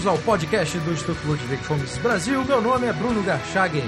[0.00, 2.44] bem-vindos ao podcast do Instituto Ludwig Fomes Brasil.
[2.44, 3.84] Meu nome é Bruno Garchagen.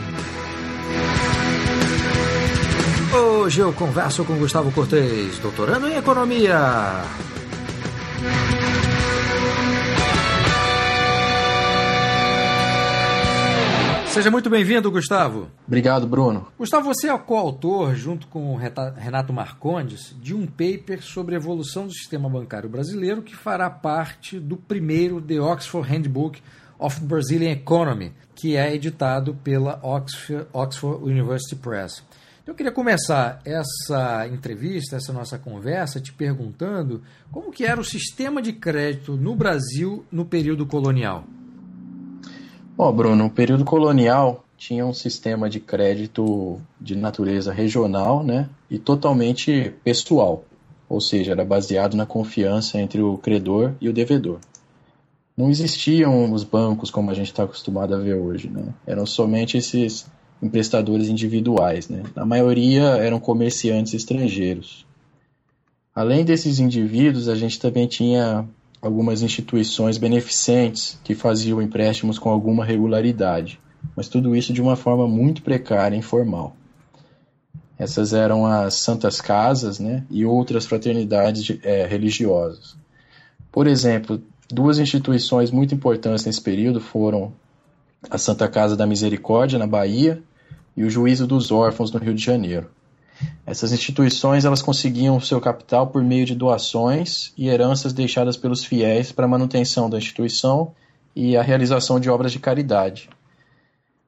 [3.14, 7.02] Hoje eu converso com Gustavo Cortez, doutorando em Economia.
[14.12, 15.48] Seja muito bem-vindo, Gustavo.
[15.66, 16.47] Obrigado, Bruno.
[16.59, 21.95] Gustavo, você é coautor, junto com Renato Marcondes, de um paper sobre a evolução do
[21.95, 26.43] sistema bancário brasileiro que fará parte do primeiro The Oxford Handbook
[26.79, 32.05] of the Brazilian Economy, que é editado pela Oxford, Oxford University Press.
[32.47, 38.42] Eu queria começar essa entrevista, essa nossa conversa, te perguntando como que era o sistema
[38.42, 41.25] de crédito no Brasil no período colonial.
[42.75, 48.79] Bom, Bruno, o período colonial tinha um sistema de crédito de natureza regional né, e
[48.79, 50.45] totalmente pessoal,
[50.89, 54.39] ou seja, era baseado na confiança entre o credor e o devedor.
[55.37, 58.67] Não existiam os bancos como a gente está acostumado a ver hoje, né?
[58.86, 60.07] eram somente esses
[60.42, 61.89] emprestadores individuais.
[61.89, 62.03] Né?
[62.17, 64.86] A maioria eram comerciantes estrangeiros.
[65.95, 68.47] Além desses indivíduos, a gente também tinha
[68.83, 73.61] algumas instituições beneficentes que faziam empréstimos com alguma regularidade,
[73.94, 76.56] mas tudo isso de uma forma muito precária e informal.
[77.78, 82.77] Essas eram as Santas Casas né, e outras fraternidades é, religiosas.
[83.50, 87.33] Por exemplo, duas instituições muito importantes nesse período foram
[88.11, 90.22] a Santa Casa da Misericórdia, na Bahia,
[90.77, 92.69] e o Juízo dos Órfãos, no Rio de Janeiro.
[93.45, 99.11] Essas instituições elas conseguiam seu capital por meio de doações e heranças deixadas pelos fiéis
[99.11, 100.73] para manutenção da instituição
[101.14, 103.11] e a realização de obras de caridade.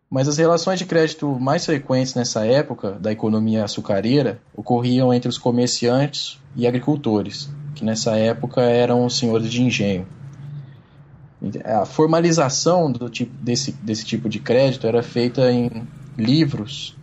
[0.09, 5.37] Mas as relações de crédito mais frequentes nessa época da economia açucareira ocorriam entre os
[5.37, 10.07] comerciantes e agricultores, que nessa época eram os senhores de engenho.
[11.65, 15.87] A formalização tipo, desse, desse tipo de crédito era feita em
[16.17, 16.97] livros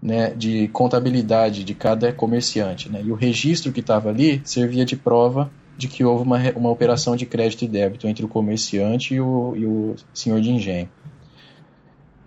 [0.00, 2.88] né, de contabilidade de cada comerciante.
[2.88, 3.02] Né?
[3.04, 7.14] E o registro que estava ali servia de prova de que houve uma, uma operação
[7.14, 10.88] de crédito e débito entre o comerciante e o, e o senhor de engenho.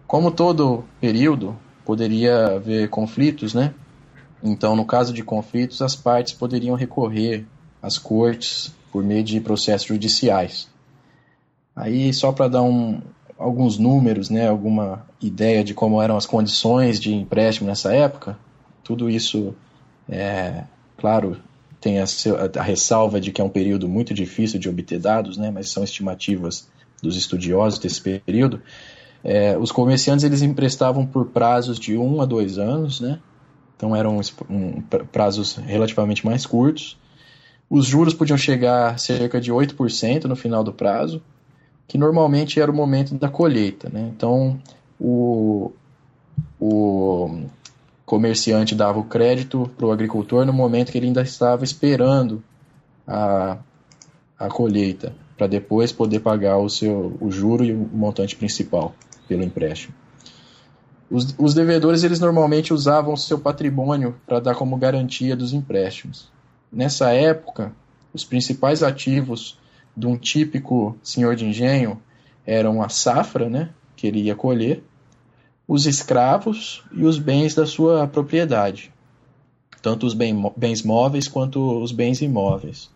[0.07, 3.73] Como todo período poderia haver conflitos, né?
[4.43, 7.45] Então, no caso de conflitos, as partes poderiam recorrer
[7.81, 10.69] às cortes por meio de processos judiciais.
[11.75, 13.01] Aí, só para dar um,
[13.41, 18.37] alguns números, né, alguma ideia de como eram as condições de empréstimo nessa época,
[18.83, 19.55] tudo isso,
[20.07, 20.63] é,
[20.97, 21.37] claro,
[21.79, 22.05] tem a,
[22.59, 25.83] a, ressalva de que é um período muito difícil de obter dados, né, mas são
[25.83, 26.69] estimativas
[27.01, 28.61] dos estudiosos desse período.
[29.23, 33.19] É, os comerciantes eles emprestavam por prazos de um a dois anos, né,
[33.75, 34.19] então eram
[34.49, 34.81] um,
[35.11, 36.99] prazos relativamente mais curtos.
[37.67, 41.23] Os juros podiam chegar a cerca de 8% no final do prazo,
[41.87, 43.89] que normalmente era o momento da colheita.
[43.89, 44.11] Né?
[44.15, 44.59] Então,
[44.99, 45.71] o,
[46.59, 47.45] o
[48.05, 52.43] comerciante dava o crédito para o agricultor no momento que ele ainda estava esperando
[53.07, 53.57] a,
[54.37, 58.93] a colheita, para depois poder pagar o seu o juro e o montante principal
[59.27, 59.93] pelo empréstimo.
[61.09, 66.29] Os, os devedores eles normalmente usavam o seu patrimônio para dar como garantia dos empréstimos.
[66.71, 67.73] Nessa época,
[68.13, 69.57] os principais ativos
[69.95, 72.01] de um típico senhor de engenho
[72.45, 74.83] eram a safra, né, que ele ia colher,
[75.67, 78.91] os escravos e os bens da sua propriedade,
[79.81, 82.89] tanto os bens móveis quanto os bens imóveis.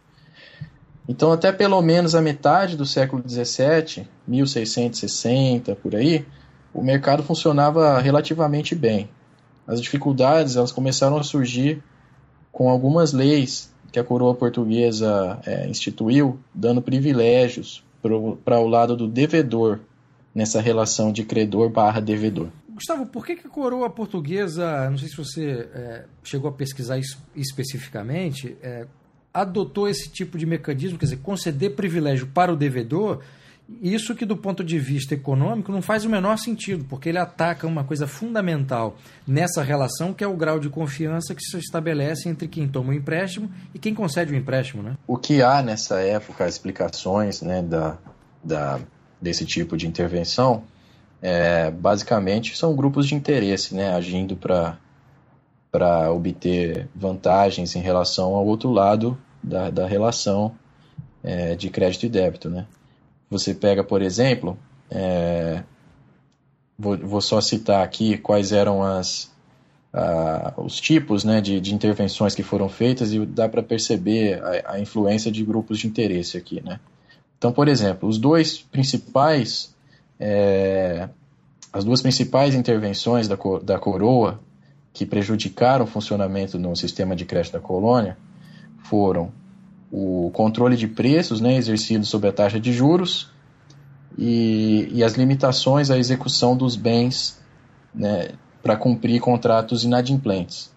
[1.08, 6.26] Então, até pelo menos a metade do século XVII, 1660 por aí,
[6.74, 9.10] o mercado funcionava relativamente bem.
[9.68, 11.82] As dificuldades elas começaram a surgir
[12.52, 17.82] com algumas leis que a coroa portuguesa é, instituiu, dando privilégios
[18.44, 19.80] para o lado do devedor
[20.34, 22.50] nessa relação de credor barra devedor.
[22.74, 26.98] Gustavo, por que, que a coroa portuguesa, não sei se você é, chegou a pesquisar
[26.98, 28.86] isso especificamente, é,
[29.34, 33.22] adotou esse tipo de mecanismo, quer dizer, conceder privilégio para o devedor
[33.82, 37.66] isso que, do ponto de vista econômico, não faz o menor sentido, porque ele ataca
[37.66, 38.96] uma coisa fundamental
[39.28, 42.94] nessa relação, que é o grau de confiança que se estabelece entre quem toma o
[42.94, 44.84] empréstimo e quem concede o empréstimo.
[44.84, 44.96] Né?
[45.08, 47.98] O que há nessa época, explicações né, da,
[48.44, 48.80] da,
[49.20, 50.64] desse tipo de intervenção,
[51.22, 54.78] é, basicamente são grupos de interesse né, agindo para
[56.12, 60.54] obter vantagens em relação ao outro lado da, da relação
[61.24, 62.48] é, de crédito e débito.
[62.48, 62.68] Né?
[63.30, 64.58] Você pega, por exemplo,
[64.90, 65.64] é,
[66.78, 69.32] vou, vou, só citar aqui quais eram as,
[70.58, 74.80] os tipos né, de, de, intervenções que foram feitas e dá para perceber a, a,
[74.80, 76.62] influência de grupos de interesse aqui.
[76.62, 76.80] Né?
[77.38, 79.74] Então, por exemplo, os dois principais,
[80.20, 81.10] é,
[81.72, 84.40] as duas principais intervenções da, da coroa
[84.94, 88.18] que prejudicaram o funcionamento no sistema de crédito da colônia
[88.84, 89.32] foram
[89.98, 93.32] o controle de preços né, exercido sobre a taxa de juros
[94.18, 97.40] e, e as limitações à execução dos bens
[97.94, 98.32] né,
[98.62, 100.70] para cumprir contratos inadimplentes.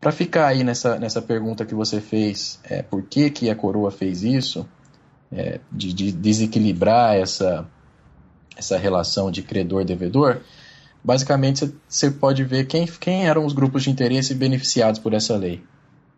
[0.00, 3.90] Para ficar aí nessa, nessa pergunta que você fez, é, por que, que a coroa
[3.90, 4.68] fez isso,
[5.32, 7.66] é, de, de, desequilibrar essa,
[8.56, 10.42] essa relação de credor-devedor,
[11.02, 15.60] basicamente você pode ver quem, quem eram os grupos de interesse beneficiados por essa lei.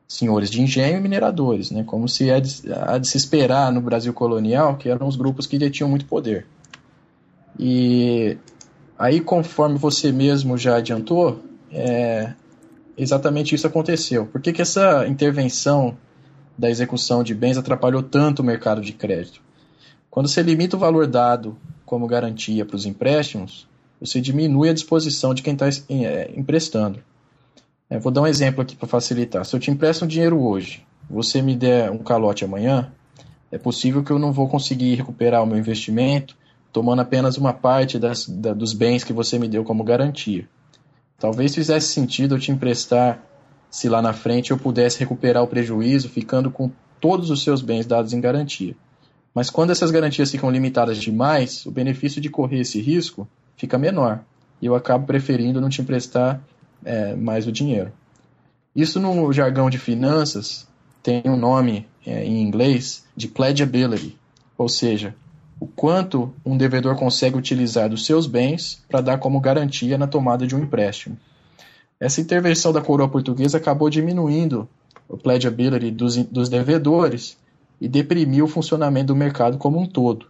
[0.07, 1.83] Senhores de engenho e mineradores, né?
[1.85, 2.63] como se há de,
[3.01, 6.47] de se esperar no Brasil colonial, que eram os grupos que detinham muito poder.
[7.59, 8.37] E
[8.99, 12.33] aí, conforme você mesmo já adiantou, é,
[12.97, 14.27] exatamente isso aconteceu.
[14.27, 15.97] Por que, que essa intervenção
[16.57, 19.41] da execução de bens atrapalhou tanto o mercado de crédito?
[20.11, 23.67] Quando você limita o valor dado como garantia para os empréstimos,
[24.01, 27.01] você diminui a disposição de quem está é, emprestando.
[27.95, 29.45] É, vou dar um exemplo aqui para facilitar.
[29.45, 32.91] Se eu te empresto um dinheiro hoje, você me der um calote amanhã,
[33.53, 36.37] é possível que eu não vou conseguir recuperar o meu investimento
[36.73, 40.49] tomando apenas uma parte das, da, dos bens que você me deu como garantia.
[41.21, 43.23] Talvez fizesse sentido eu te emprestar
[43.71, 47.87] se lá na frente eu pudesse recuperar o prejuízo ficando com todos os seus bens
[47.87, 48.75] dados em garantia.
[49.33, 54.21] Mas quando essas garantias ficam limitadas demais, o benefício de correr esse risco fica menor
[54.61, 56.43] e eu acabo preferindo não te emprestar
[56.85, 57.93] é, mais o dinheiro.
[58.75, 60.67] Isso no jargão de finanças
[61.03, 64.19] tem um nome é, em inglês de pledgeability,
[64.59, 65.15] ou seja,
[65.61, 70.47] o quanto um devedor consegue utilizar dos seus bens para dar como garantia na tomada
[70.47, 71.17] de um empréstimo.
[71.99, 74.69] Essa intervenção da coroa portuguesa acabou diminuindo
[75.09, 77.39] o pledgeability dos, dos devedores
[77.81, 80.27] e deprimiu o funcionamento do mercado como um todo.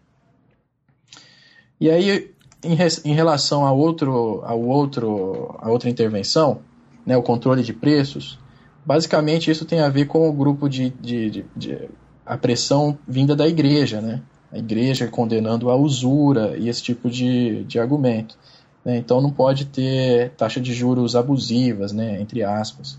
[1.80, 2.33] E aí,
[2.64, 6.60] em, em relação a, outro, a, outro, a outra intervenção,
[7.04, 8.38] né, o controle de preços,
[8.84, 11.88] basicamente isso tem a ver com o grupo de, de, de, de
[12.24, 14.22] a pressão vinda da igreja, né?
[14.52, 18.38] a igreja condenando a usura e esse tipo de, de argumento.
[18.84, 18.96] Né?
[18.96, 22.20] Então não pode ter taxa de juros abusivas, né?
[22.20, 22.98] entre aspas.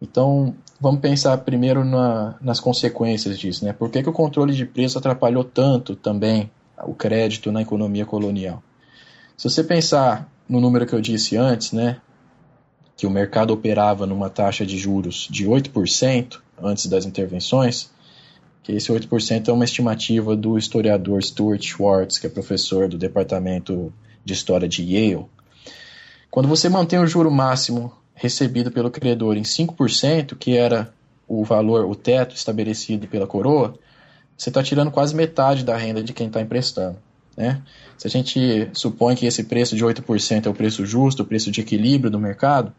[0.00, 3.64] Então vamos pensar primeiro na, nas consequências disso.
[3.64, 3.72] Né?
[3.72, 6.50] Por que, que o controle de preço atrapalhou tanto também
[6.84, 8.62] o crédito na economia colonial?
[9.36, 12.00] Se você pensar no número que eu disse antes, né,
[12.96, 17.90] que o mercado operava numa taxa de juros de 8% antes das intervenções,
[18.62, 23.92] que esse 8% é uma estimativa do historiador Stuart Schwartz, que é professor do Departamento
[24.24, 25.26] de História de Yale.
[26.30, 30.92] Quando você mantém o juro máximo recebido pelo credor em 5%, que era
[31.28, 33.78] o valor, o teto estabelecido pela coroa,
[34.36, 36.96] você está tirando quase metade da renda de quem está emprestando.
[37.36, 37.60] Né?
[37.98, 41.50] Se a gente supõe que esse preço de 8% é o preço justo, o preço
[41.50, 42.72] de equilíbrio do mercado,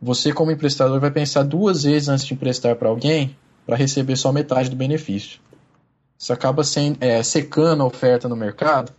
[0.00, 4.32] você, como emprestador, vai pensar duas vezes antes de emprestar para alguém para receber só
[4.32, 5.40] metade do benefício.
[6.18, 8.92] Isso acaba sem, é, secando a oferta no mercado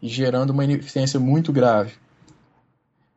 [0.00, 1.92] e gerando uma ineficiência muito grave.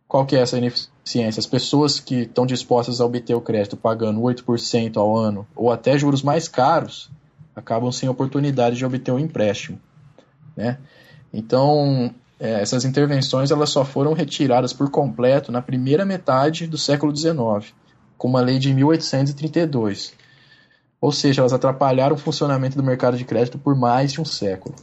[0.08, 1.40] Qual que é essa ineficiência?
[1.40, 5.98] As pessoas que estão dispostas a obter o crédito pagando 8% ao ano ou até
[5.98, 7.10] juros mais caros
[7.56, 9.80] acabam sem oportunidade de obter o um empréstimo.
[10.56, 10.78] Né?
[11.34, 17.16] Então, é, essas intervenções elas só foram retiradas por completo na primeira metade do século
[17.16, 17.74] XIX,
[18.18, 20.14] com uma lei de 1832
[21.06, 24.74] ou seja, elas atrapalharam o funcionamento do mercado de crédito por mais de um século.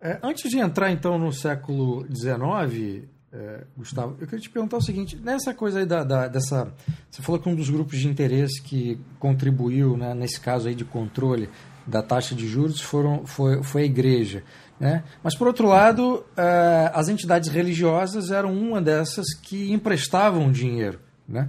[0.00, 4.82] É, antes de entrar então no século XIX, é, Gustavo, eu queria te perguntar o
[4.82, 6.72] seguinte: nessa coisa aí da, da, dessa.
[7.10, 10.86] Você falou que um dos grupos de interesse que contribuiu, né, nesse caso aí de
[10.86, 11.50] controle
[11.86, 14.42] da taxa de juros foram, foi, foi a igreja.
[14.78, 15.04] Né?
[15.22, 21.00] Mas, por outro lado, é, as entidades religiosas eram uma dessas que emprestavam dinheiro.
[21.26, 21.48] Né?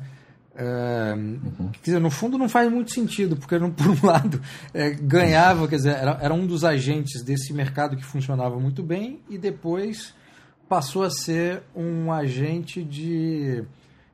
[0.55, 1.69] É, uhum.
[1.71, 4.41] Quer dizer, no fundo não faz muito sentido, porque por um lado
[4.73, 9.19] é, ganhava, quer dizer, era, era, um dos agentes desse mercado que funcionava muito bem
[9.29, 10.15] e depois
[10.67, 13.63] passou a ser um agente de,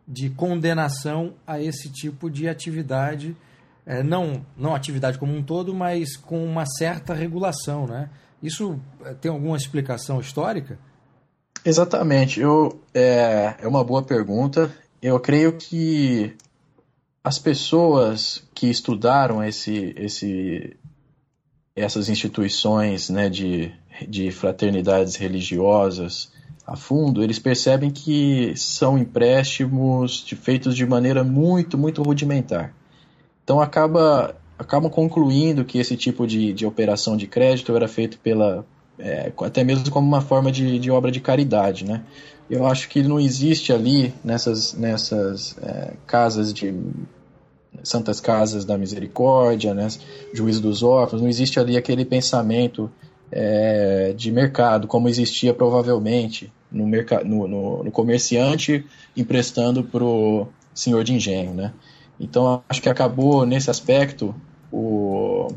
[0.05, 3.37] de condenação a esse tipo de atividade,
[3.85, 8.09] é, não, não atividade como um todo, mas com uma certa regulação, né?
[8.43, 10.77] Isso é, tem alguma explicação histórica?
[11.65, 12.39] Exatamente.
[12.39, 14.69] Eu, é, é uma boa pergunta
[15.03, 16.33] eu creio que
[17.21, 20.77] as pessoas que estudaram esse, esse,
[21.75, 23.69] essas instituições né, de,
[24.07, 26.31] de fraternidades religiosas
[26.65, 32.73] a fundo, eles percebem que são empréstimos feitos de maneira muito, muito rudimentar.
[33.43, 34.33] Então acaba
[34.63, 38.65] acabam concluindo que esse tipo de, de operação de crédito era feito pela
[38.97, 42.03] é, até mesmo como uma forma de, de obra de caridade, né?
[42.49, 46.73] Eu acho que não existe ali nessas nessas é, casas de
[47.83, 49.87] santas casas da misericórdia, né?
[50.33, 52.89] Juízo dos órfãos, não existe ali aquele pensamento
[53.31, 58.85] é, de mercado como existia provavelmente no, no, no, no comerciante
[59.17, 61.73] emprestando para o senhor de engenho, né?
[62.19, 64.35] Então acho que acabou nesse aspecto
[64.73, 65.53] o,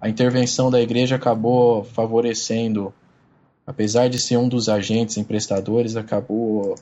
[0.00, 2.94] a intervenção da igreja acabou favorecendo,
[3.66, 6.76] apesar de ser um dos agentes emprestadores, acabou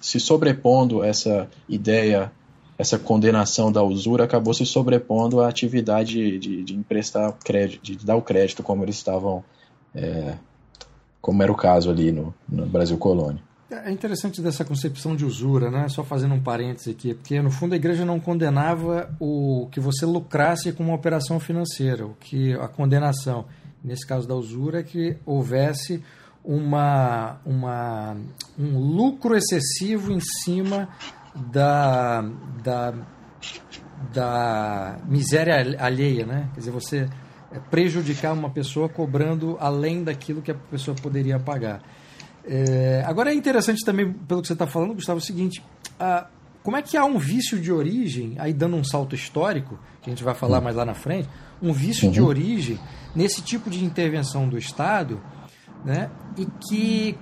[0.00, 2.30] se sobrepondo essa ideia,
[2.78, 8.14] essa condenação da usura acabou se sobrepondo à atividade de, de emprestar crédito, de dar
[8.14, 9.42] o crédito como eles estavam,
[9.92, 10.34] é,
[11.20, 13.42] como era o caso ali no, no Brasil Colônia.
[13.70, 15.88] É interessante dessa concepção de usura, né?
[15.88, 20.04] Só fazendo um parêntese aqui, porque no fundo a igreja não condenava o que você
[20.04, 23.44] lucrasse com uma operação financeira, o que a condenação,
[23.82, 26.02] nesse caso da usura, é que houvesse
[26.44, 28.16] uma, uma,
[28.58, 30.88] um lucro excessivo em cima
[31.36, 32.22] da,
[32.64, 32.94] da,
[34.12, 36.50] da miséria alheia, né?
[36.54, 37.08] Quer dizer, você
[37.70, 41.80] prejudicar uma pessoa cobrando além daquilo que a pessoa poderia pagar.
[42.44, 45.62] É, agora é interessante também, pelo que você está falando, Gustavo, é o seguinte:
[45.98, 46.26] a,
[46.62, 50.12] como é que há um vício de origem, aí dando um salto histórico, que a
[50.12, 50.64] gente vai falar uhum.
[50.64, 51.28] mais lá na frente,
[51.62, 52.12] um vício uhum.
[52.12, 52.78] de origem
[53.14, 55.20] nesse tipo de intervenção do Estado,
[55.84, 57.18] né, e que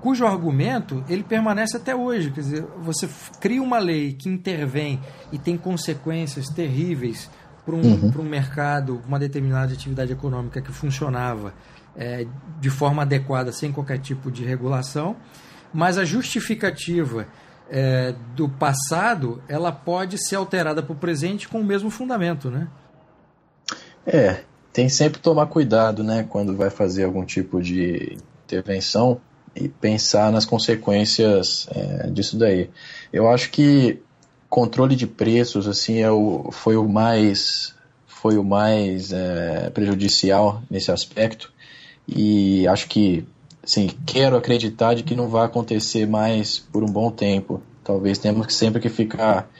[0.00, 3.08] cujo argumento ele permanece até hoje, quer dizer, você
[3.40, 5.00] cria uma lei que intervém
[5.32, 7.28] e tem consequências terríveis
[7.64, 8.12] para um, uhum.
[8.20, 11.52] um mercado, uma determinada atividade econômica que funcionava
[11.98, 12.26] é,
[12.60, 15.16] de forma adequada, sem qualquer tipo de regulação,
[15.74, 17.26] mas a justificativa
[17.68, 22.68] é, do passado ela pode ser alterada para o presente com o mesmo fundamento, né?
[24.06, 24.40] É,
[24.72, 29.20] tem sempre tomar cuidado, né, quando vai fazer algum tipo de intervenção
[29.54, 32.70] e pensar nas consequências é, disso daí.
[33.12, 34.00] Eu acho que
[34.48, 37.74] controle de preços assim é o, foi o mais
[38.06, 41.52] foi o mais é, prejudicial nesse aspecto
[42.08, 43.26] e acho que,
[43.62, 47.60] sim, quero acreditar de que não vai acontecer mais por um bom tempo.
[47.84, 49.50] Talvez temos que sempre que ficar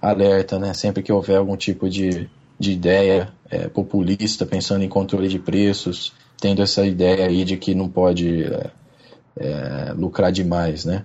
[0.00, 0.72] alerta, né?
[0.72, 6.14] Sempre que houver algum tipo de, de ideia é, populista, pensando em controle de preços,
[6.40, 8.70] tendo essa ideia aí de que não pode é,
[9.36, 11.04] é, lucrar demais, né?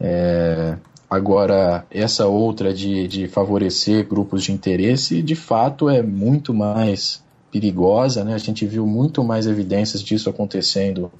[0.00, 0.76] É,
[1.10, 8.24] agora, essa outra de, de favorecer grupos de interesse, de fato, é muito mais perigosa,
[8.24, 8.34] né?
[8.34, 11.10] A gente viu muito mais evidências disso acontecendo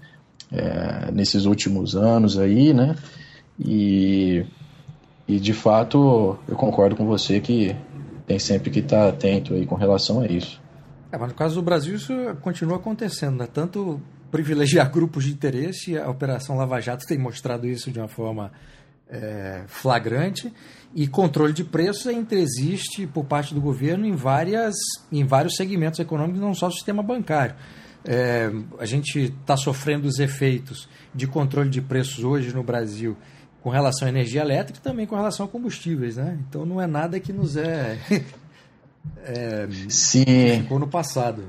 [0.53, 2.97] é, nesses últimos anos aí, né?
[3.59, 4.45] E,
[5.27, 7.75] e de fato eu concordo com você que
[8.27, 10.61] tem sempre que estar tá atento aí com relação a isso.
[11.11, 13.49] É, mas no caso do Brasil isso continua acontecendo, né?
[13.53, 18.53] Tanto privilegiar grupos de interesse, a Operação Lava Jato tem mostrado isso de uma forma
[19.11, 20.53] é, flagrante
[20.95, 24.75] e controle de preços ainda existe por parte do governo em, várias,
[25.13, 27.55] em vários segmentos econômicos, não só o sistema bancário.
[28.05, 33.17] É, a gente está sofrendo os efeitos de controle de preços hoje no Brasil
[33.61, 36.39] com relação à energia elétrica e também com relação a combustíveis, né?
[36.49, 37.99] Então não é nada que nos é,
[39.25, 40.63] é Sim.
[40.63, 41.45] ficou no passado.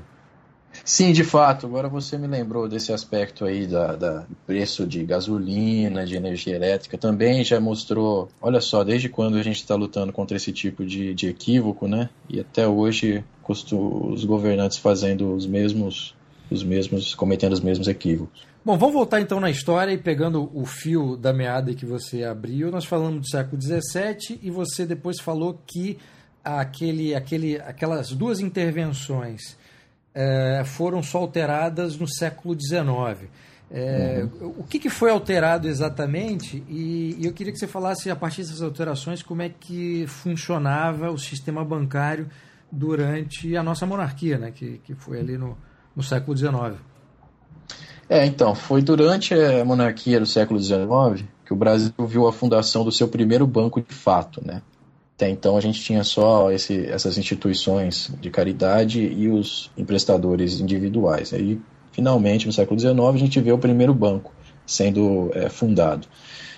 [0.84, 1.66] Sim, de fato.
[1.66, 6.98] Agora você me lembrou desse aspecto aí da, da, preço de gasolina, de energia elétrica.
[6.98, 11.14] Também já mostrou, olha só, desde quando a gente está lutando contra esse tipo de,
[11.14, 12.08] de equívoco, né?
[12.28, 16.14] E até hoje os governantes fazendo os mesmos,
[16.50, 18.46] os mesmos, cometendo os mesmos equívocos.
[18.64, 22.70] Bom, vamos voltar então na história e pegando o fio da meada que você abriu.
[22.70, 25.98] Nós falamos do século XVII e você depois falou que
[26.44, 29.58] aquele, aquele, aquelas duas intervenções
[30.14, 33.28] é, foram só alteradas no século XIX.
[33.70, 34.54] É, uhum.
[34.58, 36.64] O que, que, foi alterado exatamente?
[36.68, 41.10] E, e, eu queria que você falasse, a partir dessas alterações, como é que funcionava
[41.10, 42.28] o sistema bancário
[42.70, 44.50] durante a nossa monarquia, né?
[44.50, 45.56] que, que foi ali no,
[45.94, 46.80] no século XIX.
[48.08, 52.84] É, então, foi durante a monarquia do século XIX que o Brasil viu a fundação
[52.84, 54.62] do seu primeiro banco de fato, né?
[55.20, 61.34] Até então a gente tinha só esse, essas instituições de caridade e os emprestadores individuais.
[61.34, 61.60] Aí,
[61.92, 64.32] finalmente, no século XIX, a gente vê o primeiro banco
[64.64, 66.08] sendo é, fundado.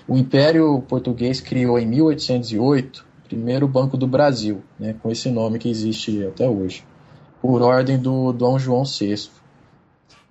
[0.07, 5.59] O Império Português criou em 1808 o primeiro Banco do Brasil, né, com esse nome
[5.59, 6.85] que existe até hoje,
[7.41, 9.29] por ordem do Dom João VI.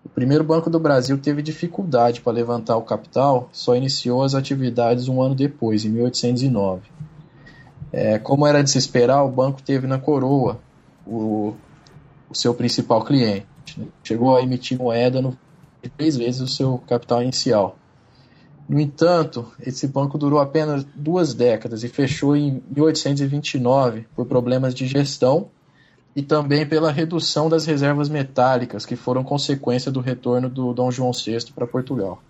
[0.03, 5.07] O primeiro Banco do Brasil teve dificuldade para levantar o capital, só iniciou as atividades
[5.07, 6.81] um ano depois, em 1809.
[7.93, 10.59] É, como era de se esperar, o banco teve na coroa
[11.07, 11.55] o,
[12.31, 13.47] o seu principal cliente.
[13.77, 13.87] Né?
[14.03, 15.37] Chegou a emitir moeda no,
[15.97, 17.77] três vezes o seu capital inicial.
[18.69, 24.87] No entanto, esse banco durou apenas duas décadas e fechou em 1829 por problemas de
[24.87, 25.51] gestão
[26.15, 31.11] e também pela redução das reservas metálicas, que foram consequência do retorno do Dom João
[31.13, 32.23] VI para Portugal.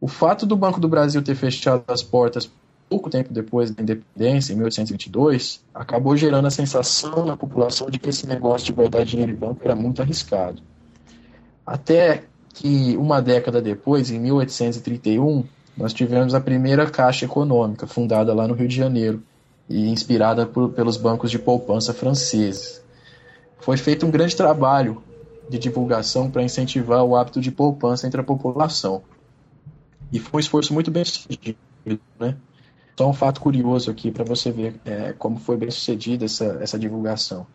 [0.00, 2.50] O fato do Banco do Brasil ter fechado as portas
[2.88, 8.08] pouco tempo depois da independência, em 1822, acabou gerando a sensação na população de que
[8.08, 10.62] esse negócio de guardar dinheiro em banco era muito arriscado.
[11.66, 15.44] Até que uma década depois, em 1831,
[15.76, 19.22] nós tivemos a primeira Caixa Econômica, fundada lá no Rio de Janeiro
[19.68, 22.82] e inspirada por, pelos bancos de poupança franceses.
[23.58, 25.02] Foi feito um grande trabalho
[25.48, 29.02] de divulgação para incentivar o hábito de poupança entre a população.
[30.12, 31.58] E foi um esforço muito bem sucedido.
[32.20, 32.36] Né?
[32.96, 36.78] Só um fato curioso aqui para você ver é, como foi bem sucedida essa, essa
[36.78, 37.46] divulgação.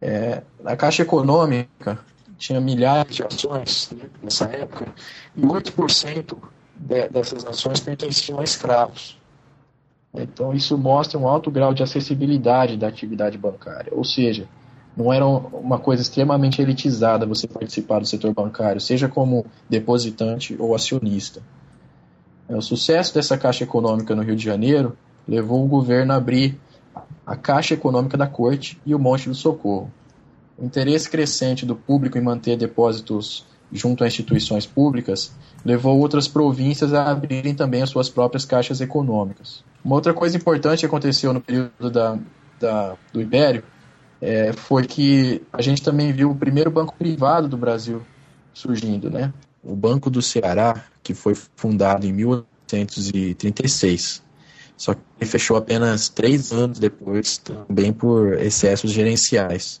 [0.00, 1.98] É, a Caixa Econômica
[2.38, 4.92] tinha milhares de ações né, nessa época,
[5.36, 6.36] e 8%
[6.74, 9.18] de, dessas ações pertenciam a escravos.
[10.14, 14.48] Então, isso mostra um alto grau de acessibilidade da atividade bancária, ou seja,
[14.96, 20.74] não era uma coisa extremamente elitizada você participar do setor bancário, seja como depositante ou
[20.74, 21.42] acionista.
[22.56, 26.58] O sucesso dessa Caixa Econômica no Rio de Janeiro levou o governo a abrir
[27.26, 29.90] a Caixa Econômica da Corte e o Monte do Socorro.
[30.58, 36.92] O interesse crescente do público em manter depósitos junto a instituições públicas levou outras províncias
[36.92, 39.64] a abrirem também as suas próprias caixas econômicas.
[39.84, 42.18] Uma outra coisa importante que aconteceu no período da,
[42.60, 43.64] da, do Império
[44.20, 48.02] é, foi que a gente também viu o primeiro banco privado do Brasil
[48.52, 49.32] surgindo, né?
[49.62, 54.22] O Banco do Ceará, que foi fundado em 1836.
[54.76, 59.80] Só que ele fechou apenas três anos depois, também por excessos gerenciais.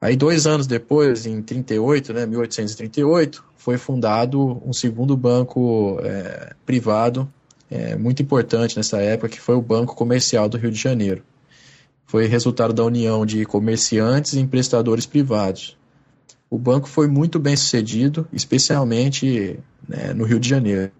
[0.00, 7.30] Aí, dois anos depois, em 38, né, 1838, foi fundado um segundo banco é, privado
[7.70, 11.22] é, muito importante nessa época, que foi o Banco Comercial do Rio de Janeiro.
[12.06, 15.78] Foi resultado da união de comerciantes e emprestadores privados.
[16.50, 19.58] O banco foi muito bem sucedido, especialmente
[19.88, 20.90] né, no Rio de Janeiro.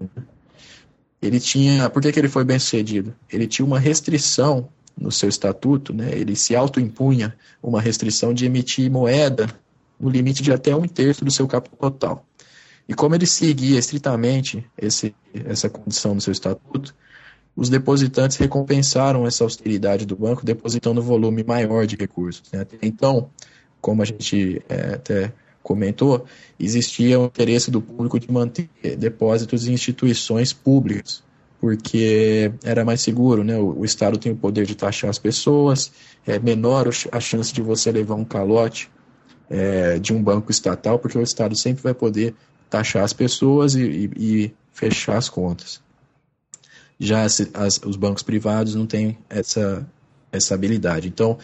[1.20, 1.90] Ele tinha.
[1.90, 3.12] Por que, que ele foi bem sucedido?
[3.28, 8.90] Ele tinha uma restrição no seu estatuto, né, ele se autoimpunha uma restrição de emitir
[8.90, 9.48] moeda
[9.98, 12.26] no limite de até um terço do seu capital total.
[12.88, 15.14] E como ele seguia estritamente esse,
[15.46, 16.94] essa condição no seu estatuto,
[17.54, 22.50] os depositantes recompensaram essa austeridade do banco depositando um volume maior de recursos.
[22.52, 22.66] Né?
[22.82, 23.30] Então,
[23.80, 26.24] como a gente é, até comentou,
[26.58, 31.22] existia o interesse do público de manter depósitos em instituições públicas,
[31.60, 33.56] porque era mais seguro, né?
[33.56, 35.92] O, o, Estado tem o poder de taxar as pessoas,
[36.26, 38.90] é menor a chance de você levar um calote
[39.48, 42.34] é, de um banco estatal, porque o Estado sempre vai poder
[42.70, 45.82] taxar as pessoas e, e, e fechar as contas.
[46.98, 49.86] Já as, as, os bancos privados não têm essa,
[50.32, 51.08] essa habilidade.
[51.08, 51.38] Então,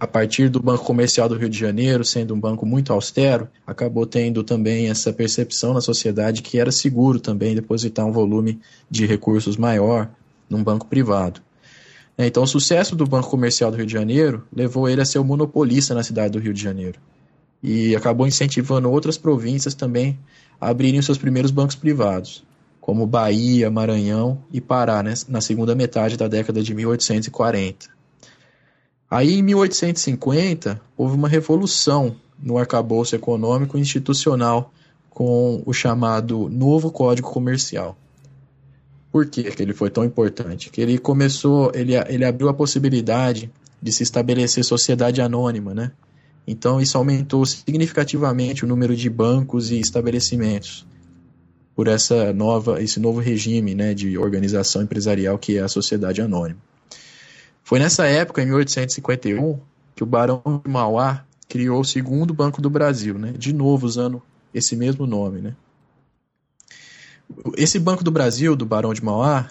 [0.00, 4.06] a partir do Banco Comercial do Rio de Janeiro, sendo um banco muito austero, acabou
[4.06, 9.56] tendo também essa percepção na sociedade que era seguro também depositar um volume de recursos
[9.56, 10.08] maior
[10.48, 11.40] num banco privado.
[12.16, 15.18] É, então, o sucesso do Banco Comercial do Rio de Janeiro levou ele a ser
[15.18, 17.00] o monopolista na cidade do Rio de Janeiro.
[17.60, 20.18] E acabou incentivando outras províncias também
[20.60, 22.44] a abrirem seus primeiros bancos privados,
[22.80, 27.97] como Bahia, Maranhão e Pará, né, na segunda metade da década de 1840.
[29.10, 34.72] Aí, em 1850, houve uma revolução no arcabouço econômico e institucional
[35.08, 37.96] com o chamado Novo Código Comercial.
[39.10, 40.70] Por que ele foi tão importante?
[40.70, 45.92] Que ele começou, ele, ele abriu a possibilidade de se estabelecer sociedade anônima, né?
[46.46, 50.86] Então isso aumentou significativamente o número de bancos e estabelecimentos
[51.74, 56.58] por essa nova, esse novo regime, né, de organização empresarial que é a sociedade anônima.
[57.68, 59.60] Foi nessa época, em 1851,
[59.94, 63.34] que o Barão de Mauá criou o segundo Banco do Brasil, né?
[63.36, 64.22] de novo usando
[64.54, 65.42] esse mesmo nome.
[65.42, 65.54] Né?
[67.58, 69.50] Esse Banco do Brasil, do Barão de Mauá,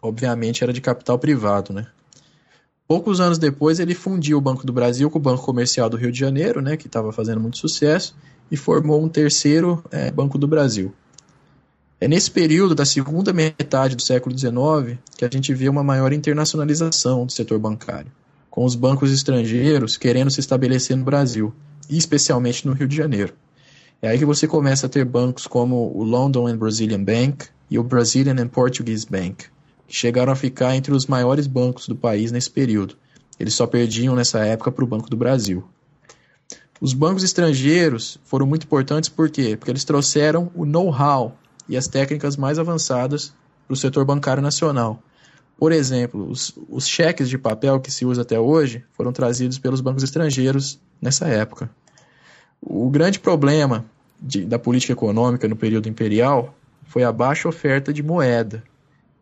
[0.00, 1.74] obviamente era de capital privado.
[1.74, 1.86] Né?
[2.88, 6.10] Poucos anos depois, ele fundiu o Banco do Brasil com o Banco Comercial do Rio
[6.10, 6.74] de Janeiro, né?
[6.74, 8.16] que estava fazendo muito sucesso,
[8.50, 10.90] e formou um terceiro é, Banco do Brasil.
[12.02, 16.14] É nesse período da segunda metade do século XIX que a gente vê uma maior
[16.14, 18.10] internacionalização do setor bancário,
[18.48, 21.52] com os bancos estrangeiros querendo se estabelecer no Brasil,
[21.90, 23.34] e especialmente no Rio de Janeiro.
[24.00, 27.78] É aí que você começa a ter bancos como o London and Brazilian Bank e
[27.78, 29.44] o Brazilian and Portuguese Bank,
[29.86, 32.96] que chegaram a ficar entre os maiores bancos do país nesse período.
[33.38, 35.62] Eles só perdiam nessa época para o Banco do Brasil.
[36.80, 39.54] Os bancos estrangeiros foram muito importantes por quê?
[39.54, 41.36] Porque eles trouxeram o know-how
[41.70, 43.32] e as técnicas mais avançadas
[43.66, 45.00] para o setor bancário nacional.
[45.56, 49.80] Por exemplo, os, os, cheques de papel que se usa até hoje foram trazidos pelos
[49.80, 51.70] bancos estrangeiros nessa época.
[52.60, 53.84] O grande problema
[54.20, 56.54] de, da política econômica no período imperial
[56.84, 58.64] foi a baixa oferta de moeda,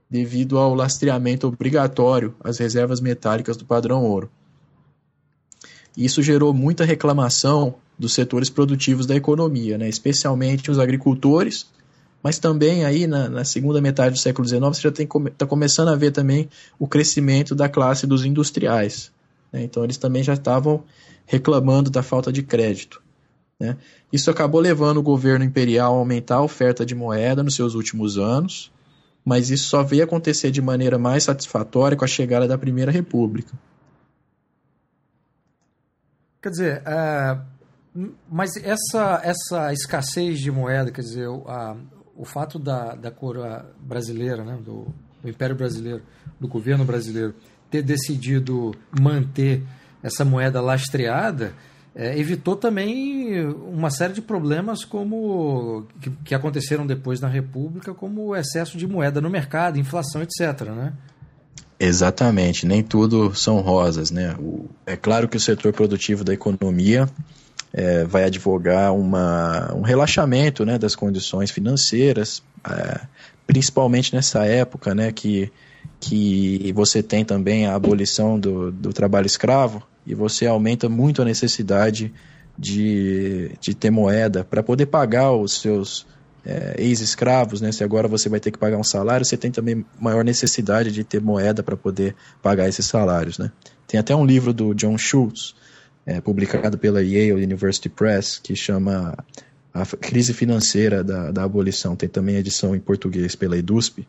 [0.08, 4.30] devido ao lastreamento obrigatório às reservas metálicas do padrão ouro.
[5.94, 9.88] Isso gerou muita reclamação dos setores produtivos da economia, né?
[9.88, 11.66] especialmente os agricultores,
[12.22, 15.96] mas também aí na, na segunda metade do século XIX você já está começando a
[15.96, 19.12] ver também o crescimento da classe dos industriais.
[19.52, 19.62] Né?
[19.62, 20.84] Então eles também já estavam
[21.26, 23.02] reclamando da falta de crédito.
[23.60, 23.76] Né?
[24.12, 28.18] Isso acabou levando o governo imperial a aumentar a oferta de moeda nos seus últimos
[28.18, 28.72] anos,
[29.24, 33.52] mas isso só veio acontecer de maneira mais satisfatória com a chegada da Primeira República.
[36.40, 41.76] Quer dizer, uh, mas essa, essa escassez de moeda, quer dizer, a,
[42.18, 44.86] o fato da, da coroa brasileira, né, do,
[45.22, 46.02] do Império Brasileiro,
[46.38, 47.34] do governo brasileiro,
[47.70, 49.62] ter decidido manter
[50.02, 51.54] essa moeda lastreada,
[51.94, 58.26] é, evitou também uma série de problemas como que, que, aconteceram depois na República, como
[58.26, 60.68] o excesso de moeda no mercado, inflação, etc.
[60.68, 60.92] Né?
[61.78, 64.34] Exatamente, nem tudo são rosas, né?
[64.38, 67.08] O, é claro que o setor produtivo da economia
[67.78, 73.00] é, vai advogar uma, um relaxamento né, das condições financeiras, é,
[73.46, 75.52] principalmente nessa época, né, que,
[76.00, 81.24] que você tem também a abolição do, do trabalho escravo e você aumenta muito a
[81.24, 82.12] necessidade
[82.58, 86.04] de, de ter moeda para poder pagar os seus
[86.44, 87.70] é, ex-escravos, né?
[87.70, 91.04] Se agora você vai ter que pagar um salário, você tem também maior necessidade de
[91.04, 93.52] ter moeda para poder pagar esses salários, né?
[93.86, 95.54] Tem até um livro do John Schultz,
[96.08, 99.14] é, publicado pela Yale University Press, que chama
[99.74, 101.94] A Crise Financeira da, da Abolição.
[101.94, 104.08] Tem também edição em português pela EDUSP,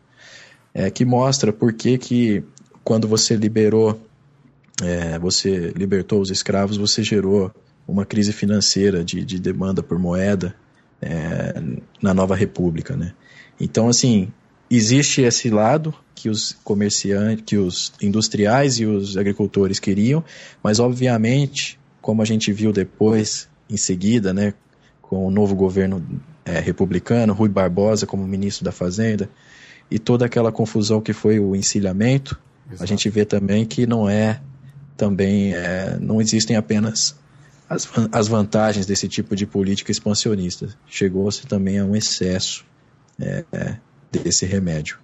[0.72, 2.42] é, que mostra por que, que
[2.82, 4.00] quando você liberou,
[4.82, 7.52] é, você libertou os escravos, você gerou
[7.86, 10.54] uma crise financeira de, de demanda por moeda
[11.02, 11.62] é,
[12.00, 13.12] na nova república, né?
[13.60, 14.32] Então, assim,
[14.70, 20.24] existe esse lado que os comerciantes, que os industriais e os agricultores queriam,
[20.62, 24.54] mas obviamente, como a gente viu depois, em seguida, né,
[25.02, 26.04] com o novo governo
[26.44, 29.28] é, republicano, Rui Barbosa como ministro da Fazenda,
[29.90, 32.82] e toda aquela confusão que foi o encilhamento, Exato.
[32.82, 34.40] a gente vê também que não é
[34.96, 37.16] também é, não existem apenas
[37.68, 40.68] as, as vantagens desse tipo de política expansionista.
[40.86, 42.64] Chegou-se também a um excesso
[43.18, 43.76] é, é,
[44.12, 44.98] desse remédio.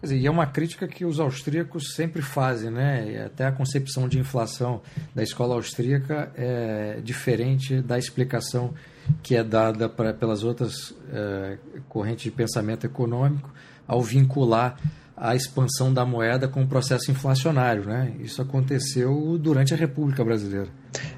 [0.00, 3.24] Quer dizer, e é uma crítica que os austríacos sempre fazem, né?
[3.26, 4.80] Até a concepção de inflação
[5.14, 8.74] da escola austríaca é diferente da explicação
[9.22, 13.52] que é dada pra, pelas outras é, correntes de pensamento econômico
[13.86, 14.76] ao vincular
[15.16, 17.84] a expansão da moeda com o processo inflacionário.
[17.84, 18.12] Né?
[18.20, 20.68] Isso aconteceu durante a República Brasileira.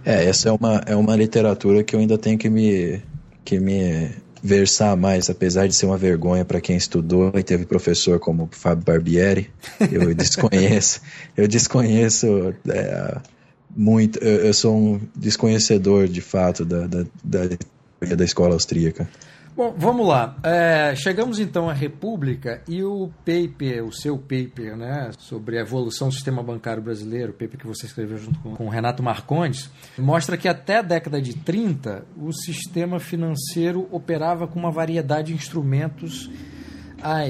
[0.05, 3.01] É, essa é uma, é uma literatura que eu ainda tenho que me,
[3.45, 4.11] que me
[4.45, 8.85] versar mais, apesar de ser uma vergonha para quem estudou e teve professor como Fábio
[8.85, 9.51] Barbieri.
[9.91, 11.01] Eu desconheço,
[11.35, 13.17] eu desconheço é,
[13.75, 19.09] muito, eu, eu, sou um desconhecedor de fato da, da, da, da escola austríaca.
[19.57, 20.37] Bom, vamos lá.
[20.43, 26.09] É, chegamos então à República e o paper, o seu paper, né, sobre a evolução
[26.09, 30.37] do sistema bancário brasileiro, o paper que você escreveu junto com, com Renato Marcondes, mostra
[30.37, 36.29] que até a década de 30 o sistema financeiro operava com uma variedade de instrumentos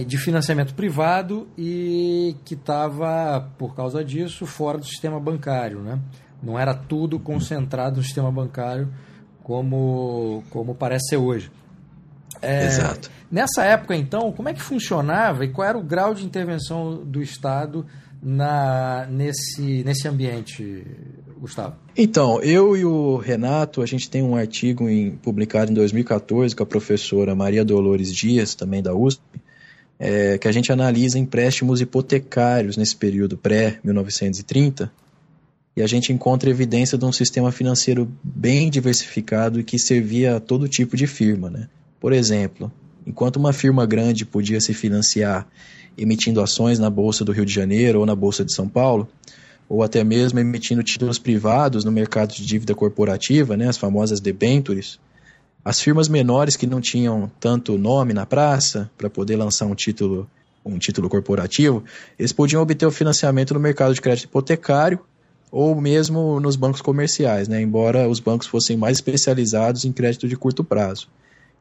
[0.07, 5.81] de financiamento privado e que estava, por causa disso, fora do sistema bancário.
[5.81, 5.99] Né?
[6.43, 8.89] Não era tudo concentrado no sistema bancário
[9.43, 11.51] como, como parece ser hoje.
[12.40, 13.11] É, Exato.
[13.31, 17.23] Nessa época, então, como é que funcionava e qual era o grau de intervenção do
[17.23, 17.85] Estado
[18.23, 20.87] na, nesse, nesse ambiente,
[21.38, 21.75] Gustavo?
[21.97, 26.62] Então, eu e o Renato, a gente tem um artigo em, publicado em 2014 com
[26.62, 29.20] a professora Maria Dolores Dias, também da USP,
[29.99, 34.90] é, que a gente analisa empréstimos hipotecários nesse período pré-1930,
[35.77, 40.40] e a gente encontra evidência de um sistema financeiro bem diversificado e que servia a
[40.40, 41.68] todo tipo de firma, né?
[42.05, 42.71] Por exemplo,
[43.07, 45.49] enquanto uma firma grande podia se financiar
[45.97, 49.09] emitindo ações na Bolsa do Rio de Janeiro ou na Bolsa de São Paulo,
[49.67, 55.01] ou até mesmo emitindo títulos privados no mercado de dívida corporativa, né, as famosas debentures,
[55.64, 60.29] as firmas menores que não tinham tanto nome na praça para poder lançar um título,
[60.62, 61.83] um título corporativo,
[62.19, 65.01] eles podiam obter o financiamento no mercado de crédito hipotecário
[65.51, 67.62] ou mesmo nos bancos comerciais, né?
[67.62, 71.09] embora os bancos fossem mais especializados em crédito de curto prazo.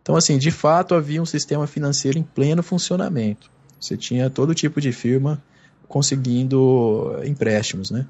[0.04, 3.50] Então, assim, de fato havia um sistema financeiro em pleno funcionamento.
[3.80, 5.42] Você tinha todo tipo de firma
[5.88, 7.90] conseguindo empréstimos.
[7.90, 8.06] Né?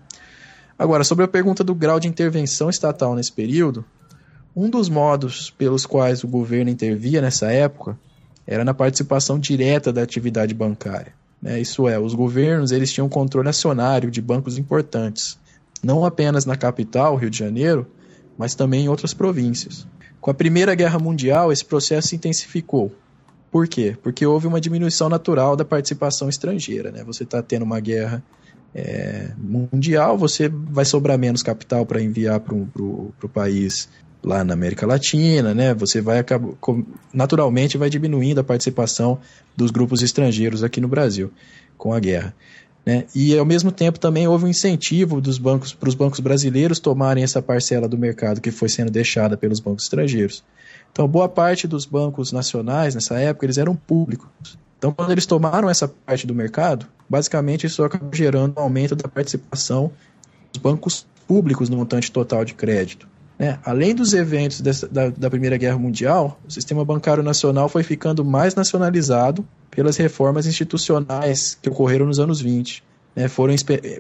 [0.78, 3.86] Agora, sobre a pergunta do grau de intervenção estatal nesse período,
[4.56, 7.98] um dos modos pelos quais o governo intervia nessa época
[8.46, 11.14] era na participação direta da atividade bancária.
[11.42, 11.60] Né?
[11.62, 15.38] Isso é, os governos eles tinham controle acionário de bancos importantes,
[15.84, 17.88] não apenas na capital, Rio de Janeiro,
[18.38, 19.86] mas também em outras províncias.
[20.24, 22.90] Com a Primeira Guerra Mundial, esse processo se intensificou.
[23.52, 23.98] Por quê?
[24.02, 26.92] Porque houve uma diminuição natural da participação estrangeira.
[26.92, 27.04] Né?
[27.04, 28.24] Você está tendo uma guerra
[28.74, 33.90] é, mundial, você vai sobrar menos capital para enviar para o país
[34.24, 35.74] lá na América Latina, né?
[35.74, 36.54] Você vai acabar,
[37.14, 39.20] naturalmente vai diminuindo a participação
[39.58, 41.34] dos grupos estrangeiros aqui no Brasil
[41.78, 42.34] com a guerra.
[42.86, 43.06] Né?
[43.16, 47.24] E ao mesmo tempo também houve um incentivo dos bancos para os bancos brasileiros tomarem
[47.24, 50.44] essa parcela do mercado que foi sendo deixada pelos bancos estrangeiros.
[50.92, 54.58] Então, boa parte dos bancos nacionais nessa época eles eram públicos.
[54.78, 59.08] Então, quando eles tomaram essa parte do mercado, basicamente isso acabou gerando um aumento da
[59.08, 59.92] participação
[60.52, 63.08] dos bancos públicos no montante total de crédito.
[63.38, 67.84] É, além dos eventos dessa, da, da, Primeira Guerra Mundial, o sistema bancário nacional foi
[67.84, 72.84] ficando mais nacionalizado pelas reformas institucionais que ocorreram nos anos 20.
[73.16, 73.54] Né, foram,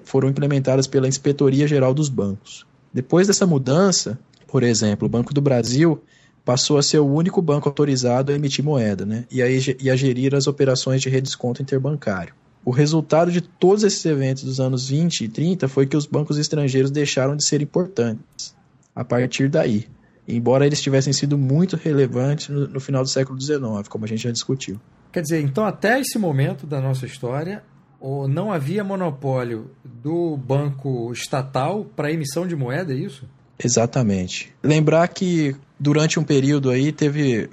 [0.03, 2.65] foram implementadas pela Inspetoria Geral dos Bancos.
[2.93, 6.01] Depois dessa mudança, por exemplo, o Banco do Brasil
[6.45, 9.95] passou a ser o único banco autorizado a emitir moeda né, e, a, e a
[9.95, 12.33] gerir as operações de redesconto interbancário.
[12.65, 16.37] O resultado de todos esses eventos dos anos 20 e 30 foi que os bancos
[16.37, 18.52] estrangeiros deixaram de ser importantes
[18.95, 19.87] a partir daí,
[20.27, 24.23] embora eles tivessem sido muito relevantes no, no final do século XIX, como a gente
[24.23, 24.79] já discutiu.
[25.11, 27.63] Quer dizer, então até esse momento da nossa história,
[28.29, 33.27] não havia monopólio do banco estatal para emissão de moeda, é isso?
[33.63, 34.53] Exatamente.
[34.61, 37.49] Lembrar que durante um período aí teve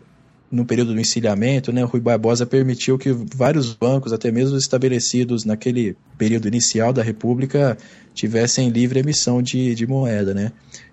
[0.50, 5.96] no período do encilhamento, né, Rui Barbosa permitiu que vários bancos, até mesmo estabelecidos naquele
[6.18, 7.78] período inicial da República,
[8.12, 10.34] tivessem livre emissão de, de moeda.
[10.34, 10.50] Né?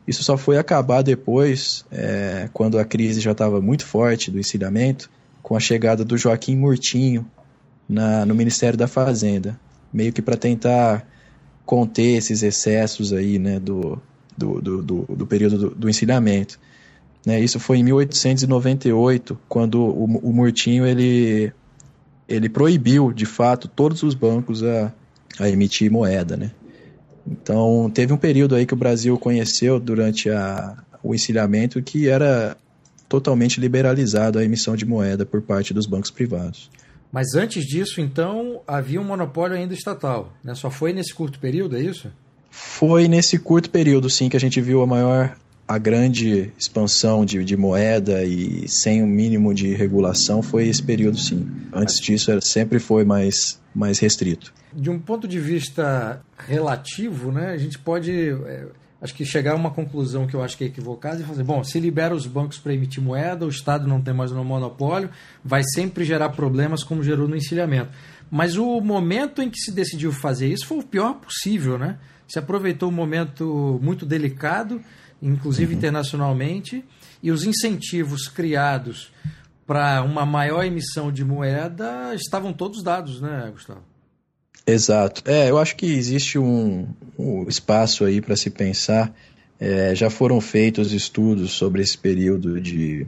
[0.07, 5.09] Isso só foi acabar depois, é, quando a crise já estava muito forte do encilhamento,
[5.41, 7.25] com a chegada do Joaquim Murtinho
[7.89, 9.59] na, no Ministério da Fazenda,
[9.91, 11.07] meio que para tentar
[11.65, 13.99] conter esses excessos aí, né, do,
[14.37, 16.59] do, do, do, do período do, do encilhamento.
[17.27, 17.41] Né?
[17.41, 21.51] Isso foi em 1898, quando o, o Murtinho ele,
[22.25, 24.93] ele proibiu, de fato, todos os bancos a,
[25.37, 26.37] a emitir moeda.
[26.37, 26.51] Né?
[27.29, 32.55] Então, teve um período aí que o Brasil conheceu durante a, o encilhamento que era
[33.09, 36.71] totalmente liberalizado a emissão de moeda por parte dos bancos privados.
[37.11, 40.31] Mas antes disso, então, havia um monopólio ainda estatal.
[40.41, 40.55] Né?
[40.55, 42.09] Só foi nesse curto período, é isso?
[42.49, 45.35] Foi nesse curto período, sim, que a gente viu a maior
[45.67, 51.17] a grande expansão de, de, moeda e sem um mínimo de regulação foi esse período
[51.17, 51.45] sim.
[51.73, 54.53] Antes disso era, sempre foi mais, mais restrito.
[54.73, 58.67] De um ponto de vista relativo, né, a gente pode é,
[59.01, 61.63] acho que chegar a uma conclusão que eu acho que é equivocada e fazer, bom,
[61.63, 65.09] se libera os bancos para emitir moeda, o Estado não tem mais um monopólio,
[65.43, 67.89] vai sempre gerar problemas como gerou no encilhamento.
[68.31, 71.97] Mas o momento em que se decidiu fazer isso foi o pior possível, né?
[72.27, 74.81] Se aproveitou um momento muito delicado
[75.21, 75.77] inclusive uhum.
[75.77, 76.83] internacionalmente,
[77.21, 79.11] e os incentivos criados
[79.65, 83.83] para uma maior emissão de moeda estavam todos dados, né, Gustavo?
[84.65, 85.21] Exato.
[85.25, 89.13] É, eu acho que existe um, um espaço aí para se pensar.
[89.59, 93.07] É, já foram feitos estudos sobre esse período de,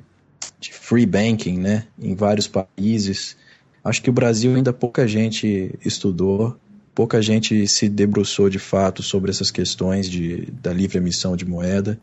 [0.60, 3.38] de free banking, né, em vários países.
[3.84, 6.58] Acho que o Brasil ainda pouca gente estudou,
[7.00, 11.98] pouca gente se debruçou de fato sobre essas questões de, da livre emissão de moeda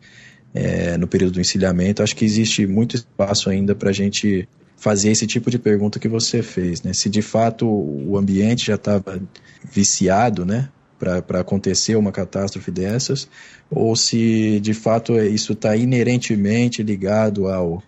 [0.55, 2.01] é, no período do encilhamento.
[2.01, 6.07] Acho que existe muito espaço ainda para a gente fazer esse tipo de pergunta que
[6.07, 6.93] você fez, né?
[6.95, 9.21] Se de fato o ambiente já estava
[9.71, 10.67] viciado, né?
[10.97, 13.29] Para acontecer uma catástrofe dessas,
[13.69, 17.83] ou se de fato isso está inerentemente ligado ao,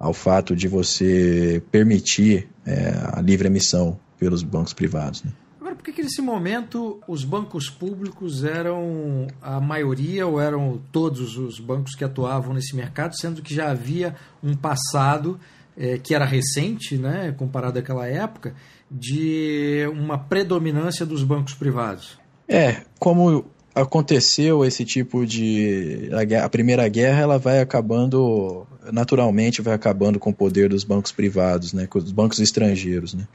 [0.00, 5.22] ao fato de você permitir é, a livre emissão pelos bancos privados.
[5.22, 5.30] Né?
[5.80, 11.94] Por que, nesse momento os bancos públicos eram a maioria ou eram todos os bancos
[11.94, 15.40] que atuavam nesse mercado, sendo que já havia um passado
[15.74, 18.54] é, que era recente, né, comparado àquela época,
[18.90, 22.18] de uma predominância dos bancos privados?
[22.46, 29.72] É, como aconteceu esse tipo de a, a, primeira guerra ela vai acabando naturalmente vai
[29.72, 33.28] acabando com o poder dos bancos privados né com os bancos estrangeiros né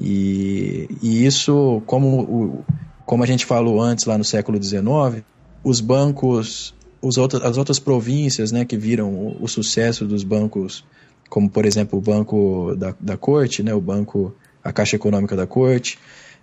[0.00, 2.64] e, e isso, como, o,
[3.04, 5.22] como a gente falou antes lá no século XIX,
[5.62, 10.84] os bancos, os outros, as outras províncias né, que viram o, o, sucesso dos bancos,
[11.28, 14.34] como por exemplo o Banco da, da Corte, né, o Banco,
[14.64, 15.98] a Caixa Econômica da Corte,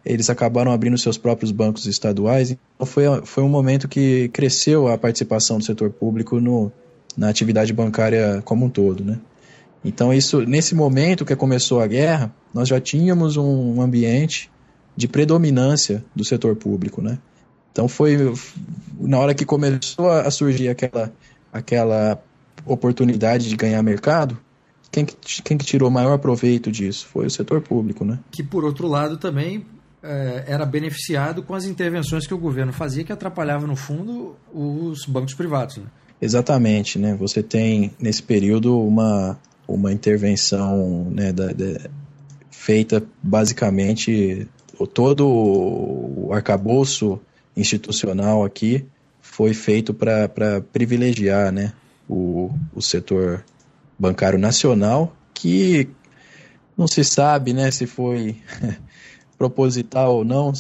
[0.06, 2.52] eles acabaram abrindo seus próprios bancos estaduais.
[2.52, 6.72] Então foi, foi um momento que cresceu a participação do setor público no,
[7.18, 9.04] na atividade bancária como um todo.
[9.04, 9.18] Né?
[9.88, 14.52] Então, isso, nesse momento que começou a guerra, nós já tínhamos um ambiente
[14.96, 17.02] de predominância do setor público.
[17.02, 17.18] Né?
[17.72, 18.18] Então, foi
[19.00, 21.14] na hora que começou a surgir aquela,
[21.54, 22.22] aquela
[22.66, 24.38] oportunidade de ganhar mercado,
[24.92, 27.08] quem que, quem que tirou maior proveito disso?
[27.08, 28.20] Foi o setor público, né?
[28.32, 29.66] Que, por outro lado, também
[30.02, 35.06] é, era beneficiado com as intervenções que o governo fazia, que atrapalhava, no fundo, os
[35.06, 35.78] bancos privados.
[35.78, 35.86] Né?
[36.22, 36.98] Exatamente.
[36.98, 37.16] Né?
[37.16, 41.90] Você tem, nesse período, uma, uma intervenção né, da, da,
[42.50, 44.48] feita basicamente
[44.94, 47.20] todo o arcabouço
[47.56, 48.86] institucional aqui
[49.22, 51.74] foi feito para privilegiar né,
[52.08, 53.44] o, o setor
[53.98, 55.90] bancário nacional, que
[56.78, 58.38] não se sabe né, se foi
[59.38, 60.54] proposital ou não,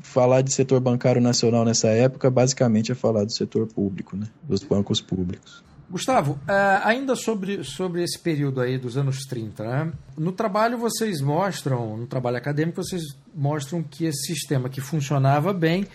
[0.00, 4.62] falar de setor bancário nacional nessa época basicamente é falar do setor público, né, dos
[4.62, 5.64] bancos públicos.
[5.90, 9.92] Gustavo, é, ainda sobre, sobre esse período aí dos anos 30, né?
[10.16, 13.02] no trabalho vocês mostram, no trabalho acadêmico, vocês
[13.34, 15.86] mostram que esse sistema que funcionava bem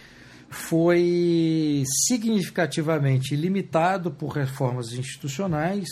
[0.49, 5.87] foi significativamente limitado por reformas institucionais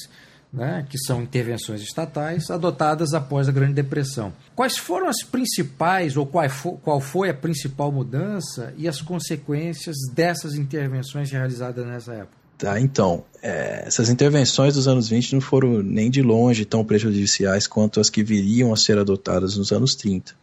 [0.54, 4.32] né, que são intervenções estatais, adotadas após a Grande Depressão.
[4.56, 9.96] Quais foram as principais, ou qual foi, qual foi a principal mudança e as consequências
[10.14, 12.43] dessas intervenções realizadas nessa época?
[12.58, 17.68] Tá, então, é, essas intervenções dos anos 20 não foram nem de longe tão prejudiciais
[17.68, 20.34] quanto as que viriam a ser adotadas nos anos 30.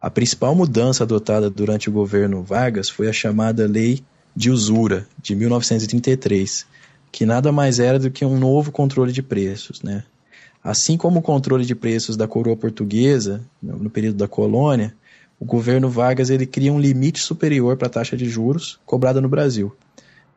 [0.00, 4.04] A principal mudança adotada durante o governo Vargas foi a chamada Lei
[4.36, 6.66] de Usura, de 1933,
[7.10, 10.04] que nada mais era do que um novo controle de preços, né?
[10.62, 14.94] Assim como o controle de preços da coroa portuguesa no período da colônia,
[15.38, 19.28] o governo Vargas ele cria um limite superior para a taxa de juros cobrada no
[19.28, 19.74] Brasil.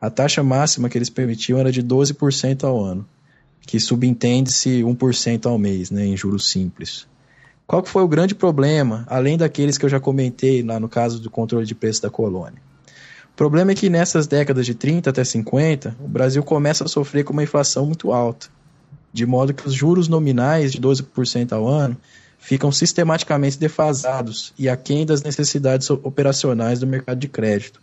[0.00, 3.06] A taxa máxima que eles permitiam era de 12% ao ano,
[3.62, 7.06] que subentende-se 1% ao mês, né, em juros simples.
[7.66, 11.20] Qual que foi o grande problema, além daqueles que eu já comentei lá no caso
[11.20, 12.62] do controle de preços da colônia?
[13.38, 17.32] problema é que nessas décadas de 30 até 50, o Brasil começa a sofrer com
[17.32, 18.48] uma inflação muito alta,
[19.12, 21.96] de modo que os juros nominais de 12% ao ano
[22.36, 27.80] ficam sistematicamente defasados e aquém das necessidades operacionais do mercado de crédito.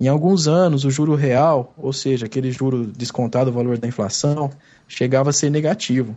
[0.00, 4.50] Em alguns anos, o juro real, ou seja, aquele juro descontado do valor da inflação,
[4.88, 6.16] chegava a ser negativo.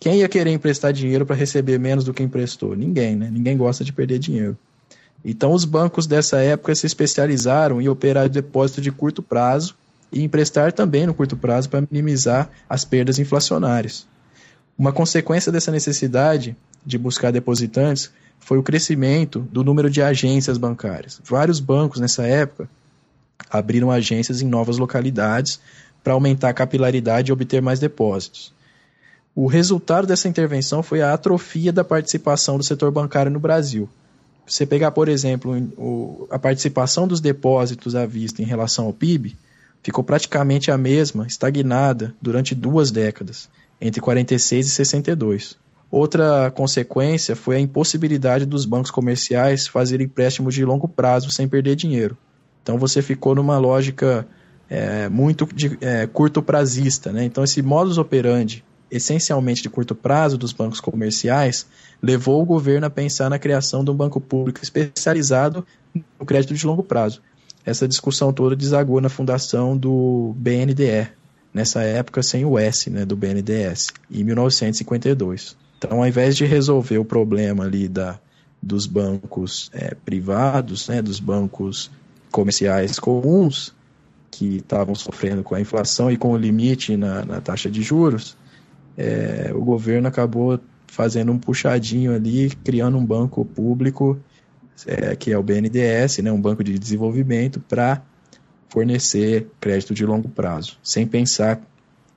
[0.00, 2.74] Quem ia querer emprestar dinheiro para receber menos do que emprestou?
[2.74, 3.30] Ninguém, né?
[3.30, 4.58] Ninguém gosta de perder dinheiro.
[5.24, 9.76] Então, os bancos dessa época se especializaram em operar depósito de curto prazo
[10.10, 14.08] e emprestar também no curto prazo para minimizar as perdas inflacionárias.
[14.76, 21.20] Uma consequência dessa necessidade de buscar depositantes foi o crescimento do número de agências bancárias.
[21.24, 22.68] Vários bancos nessa época
[23.50, 25.60] abriram agências em novas localidades
[26.02, 28.52] para aumentar a capilaridade e obter mais depósitos.
[29.34, 33.88] O resultado dessa intervenção foi a atrofia da participação do setor bancário no Brasil,
[34.46, 39.36] você pegar, por exemplo, a participação dos depósitos à vista em relação ao PIB,
[39.82, 43.48] ficou praticamente a mesma, estagnada, durante duas décadas,
[43.80, 45.56] entre 46 e 62.
[45.90, 51.76] Outra consequência foi a impossibilidade dos bancos comerciais fazerem empréstimos de longo prazo sem perder
[51.76, 52.16] dinheiro.
[52.64, 54.26] Então você ficou numa lógica
[54.68, 57.12] é, muito de, é, curto prazista.
[57.12, 57.24] Né?
[57.24, 61.66] Então esse modus operandi essencialmente de curto prazo dos bancos comerciais,
[62.00, 65.66] levou o governo a pensar na criação de um banco público especializado
[66.18, 67.20] no crédito de longo prazo.
[67.66, 71.08] Essa discussão toda desagou na fundação do BNDE,
[71.52, 75.56] nessa época sem o S, né, do BNDES, em 1952.
[75.78, 78.18] Então, ao invés de resolver o problema ali da,
[78.62, 81.90] dos bancos é, privados, né, dos bancos
[82.34, 83.72] comerciais comuns,
[84.28, 88.36] que estavam sofrendo com a inflação e com o limite na, na taxa de juros,
[88.98, 90.58] é, o governo acabou
[90.88, 94.18] fazendo um puxadinho ali, criando um banco público,
[94.84, 98.02] é, que é o BNDES, né, um banco de desenvolvimento, para
[98.68, 101.60] fornecer crédito de longo prazo, sem pensar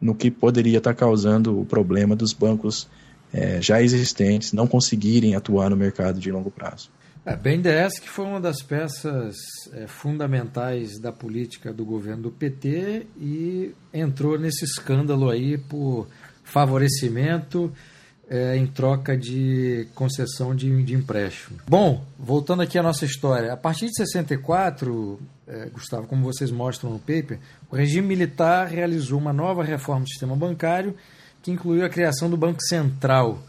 [0.02, 2.88] no que poderia estar tá causando o problema dos bancos
[3.32, 6.90] é, já existentes não conseguirem atuar no mercado de longo prazo.
[7.28, 9.36] É, BNDES que foi uma das peças
[9.74, 16.08] é, fundamentais da política do governo do PT e entrou nesse escândalo aí por
[16.42, 17.70] favorecimento
[18.30, 21.60] é, em troca de concessão de, de empréstimo.
[21.68, 26.92] Bom, voltando aqui à nossa história, a partir de 64, é, Gustavo, como vocês mostram
[26.92, 30.96] no paper, o regime militar realizou uma nova reforma do sistema bancário
[31.44, 33.44] que incluiu a criação do Banco Central,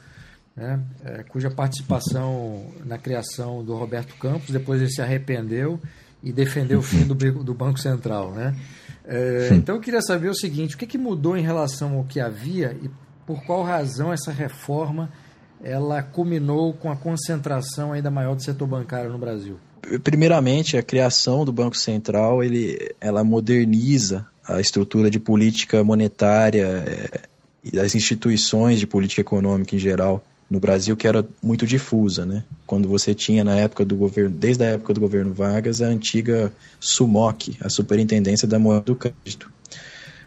[0.59, 5.80] né, é, cuja participação na criação do Roberto Campos, depois ele se arrependeu
[6.20, 8.32] e defendeu o fim do, do Banco Central.
[8.32, 8.56] Né?
[9.04, 12.18] É, então eu queria saber o seguinte: o que, que mudou em relação ao que
[12.18, 12.90] havia e
[13.24, 15.11] por qual razão essa reforma
[15.62, 19.59] ela culminou com a concentração ainda maior do setor bancário no Brasil?
[20.02, 27.20] Primeiramente, a criação do Banco Central ele, ela moderniza a estrutura de política monetária é,
[27.62, 32.42] e das instituições de política econômica em geral no Brasil que era muito difusa, né?
[32.66, 36.53] Quando você tinha na época do governo, desde a época do governo Vargas, a antiga
[36.80, 39.51] SUMOC, a Superintendência da Moeda do Crédito.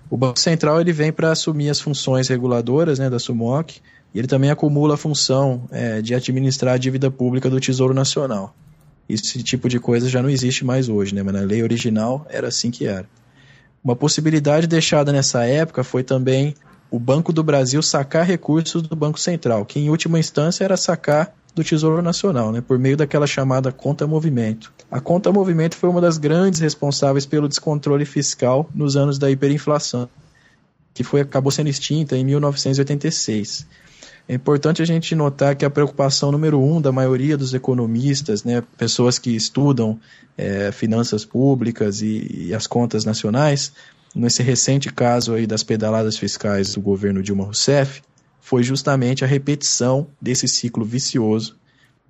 [0.09, 3.81] O Banco Central ele vem para assumir as funções reguladoras, né, da SUMOC,
[4.13, 8.53] e ele também acumula a função é, de administrar a dívida pública do Tesouro Nacional.
[9.07, 11.23] Esse tipo de coisa já não existe mais hoje, né?
[11.23, 13.05] Mas na lei original era assim que era.
[13.83, 16.55] Uma possibilidade deixada nessa época foi também
[16.91, 21.33] o Banco do Brasil sacar recursos do Banco Central, que em última instância era sacar
[21.55, 24.73] do Tesouro Nacional, né, por meio daquela chamada conta movimento.
[24.91, 30.09] A conta movimento foi uma das grandes responsáveis pelo descontrole fiscal nos anos da hiperinflação,
[30.93, 33.65] que foi acabou sendo extinta em 1986.
[34.27, 38.61] É importante a gente notar que a preocupação número um da maioria dos economistas, né,
[38.77, 39.99] pessoas que estudam
[40.37, 43.73] é, finanças públicas e, e as contas nacionais,
[44.15, 48.01] nesse recente caso aí das pedaladas fiscais do governo Dilma Rousseff,
[48.39, 51.55] foi justamente a repetição desse ciclo vicioso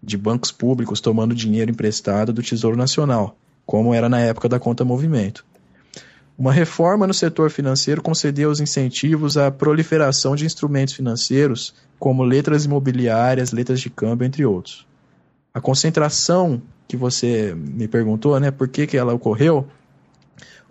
[0.02, 4.84] de bancos públicos tomando dinheiro emprestado do Tesouro Nacional, como era na época da conta
[4.84, 5.45] movimento.
[6.38, 12.66] Uma reforma no setor financeiro concedeu os incentivos à proliferação de instrumentos financeiros, como letras
[12.66, 14.88] imobiliárias, letras de câmbio, entre outros.
[15.54, 19.68] A concentração que você me perguntou, né, por que, que ela ocorreu,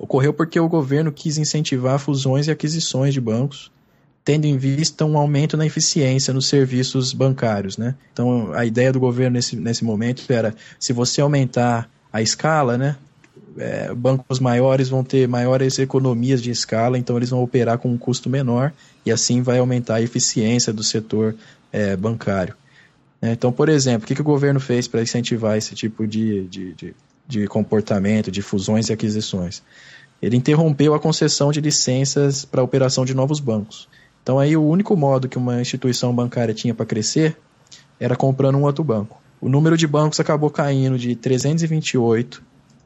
[0.00, 3.70] ocorreu porque o governo quis incentivar fusões e aquisições de bancos,
[4.24, 7.76] tendo em vista um aumento na eficiência nos serviços bancários.
[7.76, 7.94] Né?
[8.10, 12.96] Então, a ideia do governo nesse, nesse momento era, se você aumentar a escala, né,
[13.58, 17.98] é, bancos maiores vão ter maiores economias de escala, então eles vão operar com um
[17.98, 18.72] custo menor
[19.04, 21.36] e assim vai aumentar a eficiência do setor
[21.70, 22.54] é, bancário.
[23.20, 26.46] É, então, por exemplo, o que, que o governo fez para incentivar esse tipo de,
[26.46, 26.94] de, de,
[27.30, 29.62] de comportamento, de fusões e aquisições?
[30.22, 33.88] ele interrompeu a concessão de licenças para a operação de novos bancos.
[34.22, 37.36] Então aí o único modo que uma instituição bancária tinha para crescer
[37.98, 39.20] era comprando um outro banco.
[39.40, 42.42] O número de bancos acabou caindo de 328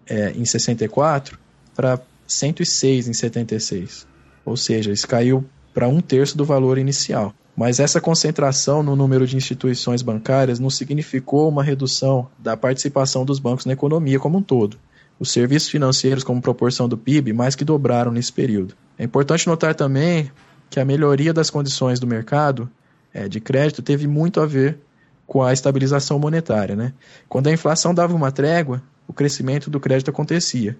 [0.06, 1.38] é, em 64
[1.74, 4.06] para 106 em 76.
[4.44, 5.44] Ou seja, isso caiu
[5.74, 7.34] para um terço do valor inicial.
[7.56, 13.38] Mas essa concentração no número de instituições bancárias não significou uma redução da participação dos
[13.38, 14.76] bancos na economia como um todo.
[15.18, 18.74] Os serviços financeiros, como proporção do PIB, mais que dobraram nesse período.
[18.98, 20.30] É importante notar também
[20.68, 22.68] que a melhoria das condições do mercado
[23.12, 24.78] é, de crédito teve muito a ver
[25.26, 26.74] com a estabilização monetária.
[26.74, 26.92] Né?
[27.28, 30.76] Quando a inflação dava uma trégua, o crescimento do crédito acontecia.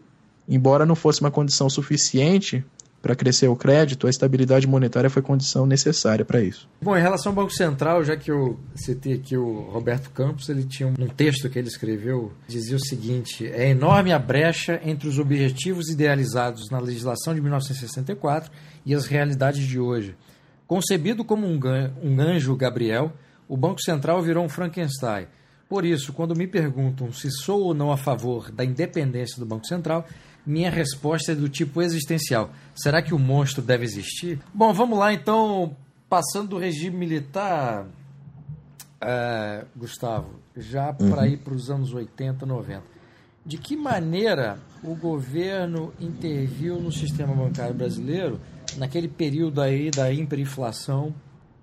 [0.49, 2.65] Embora não fosse uma condição suficiente
[3.05, 6.67] para crescer o crédito, a estabilidade monetária foi condição necessária para isso.
[6.81, 10.65] Bom, em relação ao Banco Central, já que eu citei aqui o Roberto Campos, ele
[10.65, 15.19] tinha um texto que ele escreveu, dizia o seguinte: é enorme a brecha entre os
[15.19, 18.51] objetivos idealizados na legislação de 1964
[18.87, 20.17] e as realidades de hoje.
[20.67, 23.13] Concebido como um, anjo Gabriel,
[23.47, 25.27] o Banco Central virou um Frankenstein.
[25.69, 29.67] Por isso, quando me perguntam se sou ou não a favor da independência do Banco
[29.67, 30.07] Central,
[30.47, 32.51] minha resposta é do tipo existencial.
[32.75, 34.39] Será que o monstro deve existir?
[34.53, 35.77] Bom, vamos lá então,
[36.09, 37.87] passando do regime militar,
[39.01, 41.11] é, Gustavo, já uhum.
[41.11, 42.83] para ir para os anos 80, 90.
[43.47, 48.41] De que maneira o governo interviu no sistema bancário brasileiro
[48.77, 51.15] naquele período aí da hiperinflação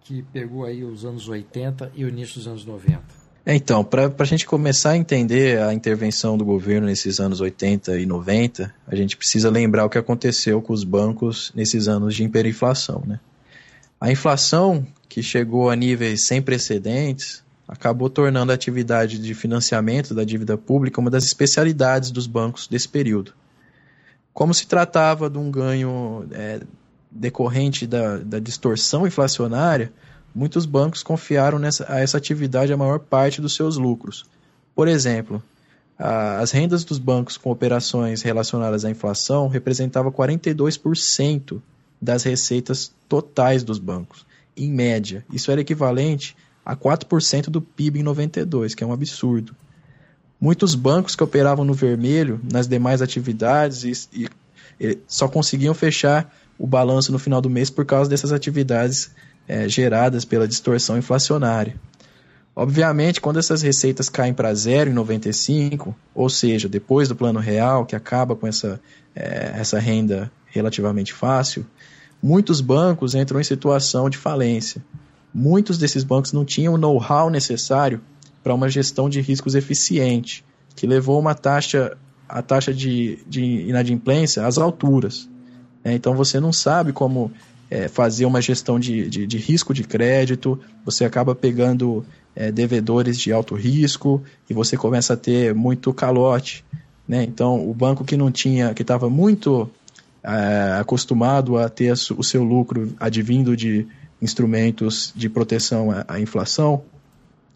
[0.02, 3.21] que pegou aí os anos 80 e o início dos anos 90?
[3.44, 7.98] É, então, para a gente começar a entender a intervenção do governo nesses anos 80
[7.98, 12.24] e 90, a gente precisa lembrar o que aconteceu com os bancos nesses anos de
[12.24, 13.04] hiperinflação.
[13.06, 13.20] Né?
[14.00, 20.24] A inflação, que chegou a níveis sem precedentes, acabou tornando a atividade de financiamento da
[20.24, 23.34] dívida pública uma das especialidades dos bancos desse período.
[24.34, 26.60] Como se tratava de um ganho é,
[27.10, 29.92] decorrente da, da distorção inflacionária,
[30.34, 34.26] muitos bancos confiaram nessa, a essa atividade a maior parte dos seus lucros.
[34.76, 35.44] Por exemplo,
[35.98, 41.62] a, as rendas dos bancos com operações relacionadas à inflação representavam 42%
[42.02, 44.26] das receitas totais dos bancos,
[44.58, 45.24] em média.
[45.32, 49.56] Isso era equivalente a 4% do PIB em 92, que é um absurdo.
[50.40, 54.30] Muitos bancos que operavam no vermelho nas demais atividades e, e,
[54.80, 59.12] e só conseguiam fechar o balanço no final do mês por causa dessas atividades
[59.48, 61.76] é, geradas pela distorção inflacionária.
[62.56, 67.86] Obviamente, quando essas receitas caem para zero em 95, ou seja, depois do plano real,
[67.86, 68.80] que acaba com essa,
[69.16, 71.66] é, essa renda relativamente fácil,
[72.22, 74.84] muitos bancos entram em situação de falência.
[75.34, 78.02] Muitos desses bancos não tinham o know-how necessário
[78.44, 80.44] para uma gestão de riscos eficiente,
[80.76, 85.30] que levou uma taxa, a taxa de, de inadimplência às alturas.
[85.84, 87.32] É, então você não sabe como
[87.72, 92.06] é, fazer uma gestão de, de, de, risco de crédito, você acaba pegando
[92.36, 96.66] é, devedores de alto risco e você começa a ter muito calote.
[97.08, 97.24] Né?
[97.24, 99.72] Então, o banco que não tinha, que estava muito
[100.22, 103.88] é, acostumado a ter o seu lucro advindo de
[104.22, 106.84] instrumentos de proteção à, à inflação,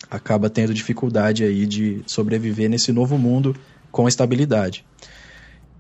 [0.10, 3.54] acaba tendo dificuldade aí de sobreviver nesse novo mundo
[3.92, 4.86] com estabilidade.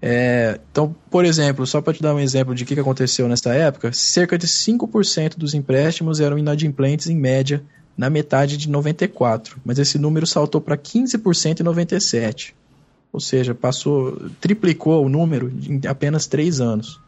[0.08, 3.28] É, então, por exemplo, só para te dar um exemplo de o que, que aconteceu
[3.28, 7.64] nessa época, cerca de 5% dos empréstimos eram inadimplentes em média
[7.97, 12.56] na metade de 94, mas esse número saltou para 15% em 97.
[13.12, 17.01] Ou seja, passou, triplicou o número em apenas três anos.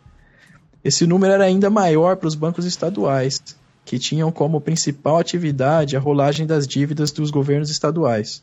[0.83, 3.43] Esse número era ainda maior para os bancos estaduais,
[3.85, 8.41] que tinham como principal atividade a rolagem das dívidas dos governos estaduais.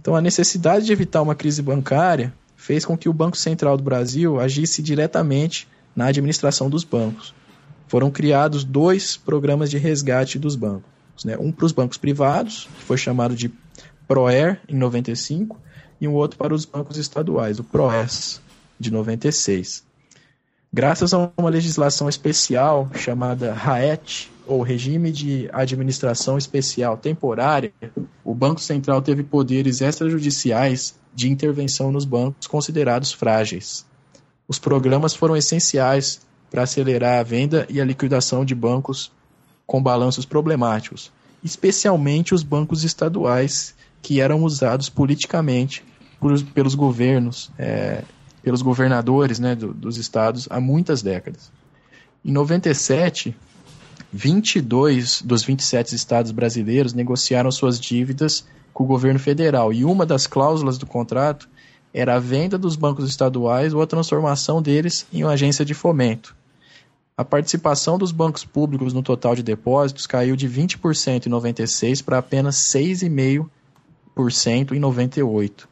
[0.00, 3.82] Então, a necessidade de evitar uma crise bancária fez com que o Banco Central do
[3.82, 7.34] Brasil agisse diretamente na administração dos bancos.
[7.88, 10.92] Foram criados dois programas de resgate dos bancos
[11.24, 11.36] né?
[11.38, 13.52] um para os bancos privados, que foi chamado de
[14.08, 15.58] PROER em 95,
[16.00, 18.40] e um outro para os bancos estaduais, o PROES,
[18.78, 19.84] de 96.
[20.72, 27.72] Graças a uma legislação especial chamada RAET, ou Regime de Administração Especial Temporária,
[28.24, 33.84] o Banco Central teve poderes extrajudiciais de intervenção nos bancos considerados frágeis.
[34.48, 36.20] Os programas foram essenciais
[36.50, 39.10] para acelerar a venda e a liquidação de bancos
[39.66, 41.10] com balanços problemáticos,
[41.42, 45.84] especialmente os bancos estaduais que eram usados politicamente
[46.20, 48.02] por, pelos governos, é,
[48.42, 51.50] pelos governadores né, do, dos estados há muitas décadas.
[52.24, 53.34] Em 97,
[54.12, 60.26] 22 dos 27 estados brasileiros negociaram suas dívidas com o governo federal e uma das
[60.26, 61.48] cláusulas do contrato
[61.94, 66.36] era a venda dos bancos estaduais ou a transformação deles em uma agência de fomento.
[67.16, 72.18] A participação dos bancos públicos no total de depósitos caiu de 20% em 96 para
[72.18, 75.66] apenas 6,5% em 98.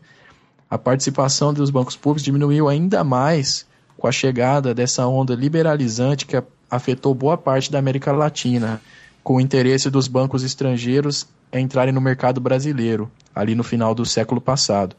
[0.68, 3.66] A participação dos bancos públicos diminuiu ainda mais
[3.98, 6.36] com a chegada dessa onda liberalizante que
[6.70, 8.80] afetou boa parte da América Latina,
[9.22, 14.40] com o interesse dos bancos estrangeiros entrarem no mercado brasileiro, ali no final do século
[14.40, 14.94] passado.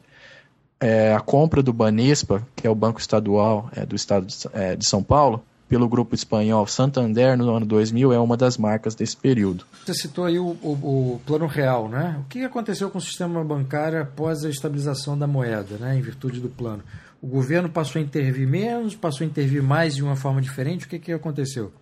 [0.78, 4.76] É, a compra do Banespa, que é o banco estadual é, do estado de, é,
[4.76, 5.42] de São Paulo,
[5.72, 9.64] pelo grupo espanhol Santander no ano 2000 é uma das marcas desse período.
[9.86, 12.20] Você citou aí o, o, o, plano real, né?
[12.20, 15.96] O que aconteceu com o sistema bancário após a estabilização da moeda, né?
[15.96, 16.82] Em virtude do plano.
[17.22, 20.86] O governo passou a intervir menos, passou a intervir mais de uma forma diferente?
[20.86, 21.72] O que, que aconteceu?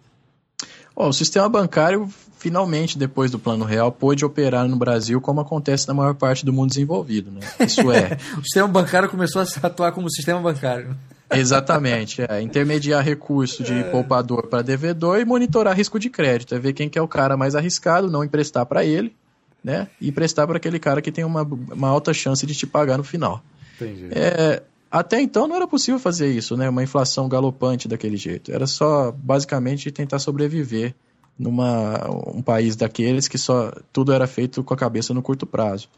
[0.95, 5.89] Oh, o sistema bancário, finalmente, depois do Plano Real, pôde operar no Brasil como acontece
[5.89, 7.31] na maior parte do mundo desenvolvido.
[7.31, 7.41] Né?
[7.61, 8.19] Isso é.
[8.37, 10.95] o sistema bancário começou a atuar como sistema bancário.
[11.33, 16.73] Exatamente, é, intermediar recurso de poupador para devedor e monitorar risco de crédito, é ver
[16.73, 19.15] quem que é o cara mais arriscado, não emprestar para ele,
[19.63, 19.87] né?
[20.01, 23.05] E emprestar para aquele cara que tem uma, uma alta chance de te pagar no
[23.05, 23.43] final.
[23.77, 24.09] Entendi.
[24.11, 26.69] É, até então não era possível fazer isso, né?
[26.69, 28.53] Uma inflação galopante daquele jeito.
[28.53, 30.95] Era só basicamente tentar sobreviver
[31.39, 35.89] numa um país daqueles que só tudo era feito com a cabeça no curto prazo.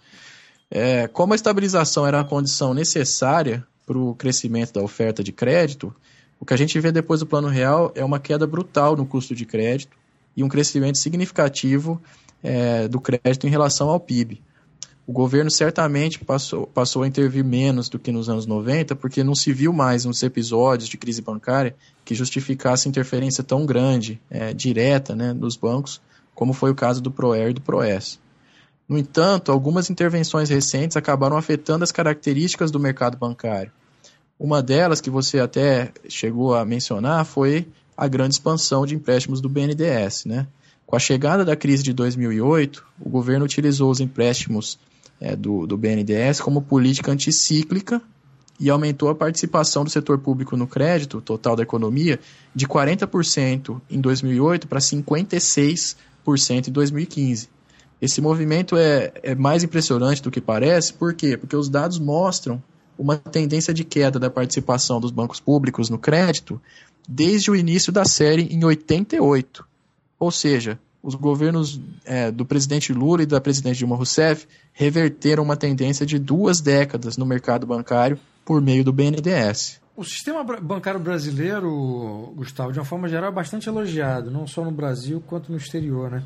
[0.70, 5.94] É, como a estabilização era a condição necessária para o crescimento da oferta de crédito,
[6.38, 9.34] o que a gente vê depois do plano real é uma queda brutal no custo
[9.34, 9.96] de crédito
[10.36, 12.00] e um crescimento significativo
[12.42, 14.42] é, do crédito em relação ao PIB.
[15.04, 19.34] O governo certamente passou, passou a intervir menos do que nos anos 90, porque não
[19.34, 21.74] se viu mais uns episódios de crise bancária
[22.04, 26.00] que justificasse interferência tão grande, é, direta, né, nos bancos,
[26.34, 28.20] como foi o caso do PROER e do PROES.
[28.88, 33.72] No entanto, algumas intervenções recentes acabaram afetando as características do mercado bancário.
[34.38, 39.48] Uma delas, que você até chegou a mencionar, foi a grande expansão de empréstimos do
[39.48, 40.24] BNDES.
[40.26, 40.46] Né?
[40.86, 44.78] Com a chegada da crise de 2008, o governo utilizou os empréstimos
[45.20, 48.02] é, do, do BNDES como política anticíclica
[48.58, 52.20] e aumentou a participação do setor público no crédito total da economia
[52.54, 55.96] de 40% em 2008 para 56%
[56.68, 57.48] em 2015.
[58.00, 61.36] Esse movimento é, é mais impressionante do que parece, por quê?
[61.36, 62.62] Porque os dados mostram
[62.98, 66.60] uma tendência de queda da participação dos bancos públicos no crédito
[67.08, 69.64] desde o início da série em 88.
[70.18, 75.56] Ou seja, os governos é, do presidente Lula e da presidente Dilma Rousseff reverteram uma
[75.56, 79.80] tendência de duas décadas no mercado bancário por meio do BNDES.
[79.94, 84.70] O sistema bancário brasileiro, Gustavo, de uma forma geral, é bastante elogiado, não só no
[84.70, 86.10] Brasil quanto no exterior.
[86.10, 86.22] Né?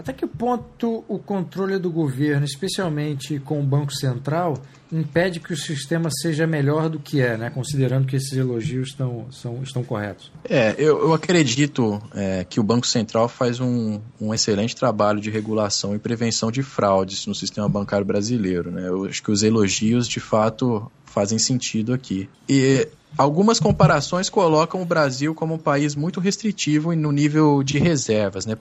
[0.00, 4.56] Até que ponto o controle do governo, especialmente com o Banco Central,
[4.90, 7.50] impede que o sistema seja melhor do que é, né?
[7.50, 10.32] considerando que esses elogios estão, são, estão corretos?
[10.48, 15.28] É, eu, eu acredito é, que o Banco Central faz um, um excelente trabalho de
[15.28, 18.70] regulação e prevenção de fraudes no sistema bancário brasileiro.
[18.70, 18.88] Né?
[18.88, 22.26] Eu acho que os elogios, de fato, fazem sentido aqui.
[22.48, 22.88] E
[23.18, 28.46] Algumas comparações colocam o Brasil como um país muito restritivo no nível de reservas.
[28.46, 28.56] Né?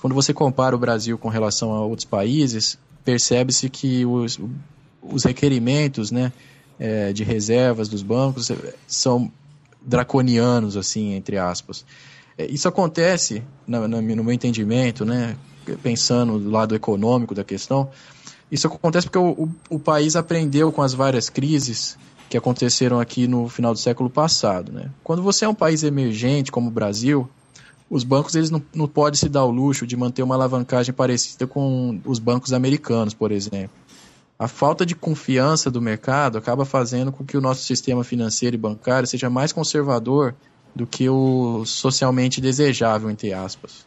[0.00, 4.40] Quando você compara o Brasil com relação a outros países, percebe-se que os,
[5.02, 6.32] os requerimentos né,
[6.78, 8.50] é, de reservas dos bancos
[8.86, 9.30] são
[9.80, 11.84] draconianos, assim, entre aspas.
[12.36, 15.36] É, isso acontece, no, no meu entendimento, né,
[15.82, 17.90] pensando do lado econômico da questão,
[18.50, 21.96] isso acontece porque o, o, o país aprendeu com as várias crises
[22.28, 24.72] que aconteceram aqui no final do século passado.
[24.72, 24.90] Né?
[25.02, 27.28] Quando você é um país emergente como o Brasil,
[27.92, 31.46] os bancos eles não, não podem se dar o luxo de manter uma alavancagem parecida
[31.46, 33.76] com os bancos americanos, por exemplo.
[34.38, 38.58] A falta de confiança do mercado acaba fazendo com que o nosso sistema financeiro e
[38.58, 40.34] bancário seja mais conservador
[40.74, 43.84] do que o socialmente desejável, entre aspas.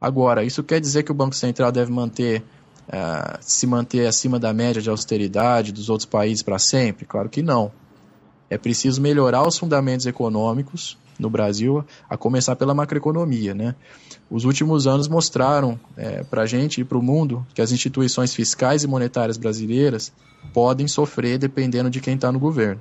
[0.00, 2.42] Agora, isso quer dizer que o Banco Central deve manter
[2.88, 7.06] uh, se manter acima da média de austeridade dos outros países para sempre?
[7.06, 7.70] Claro que não.
[8.50, 13.54] É preciso melhorar os fundamentos econômicos no Brasil, a começar pela macroeconomia.
[13.54, 13.74] Né?
[14.30, 18.34] Os últimos anos mostraram é, para a gente e para o mundo que as instituições
[18.34, 20.12] fiscais e monetárias brasileiras
[20.52, 22.80] podem sofrer dependendo de quem está no governo.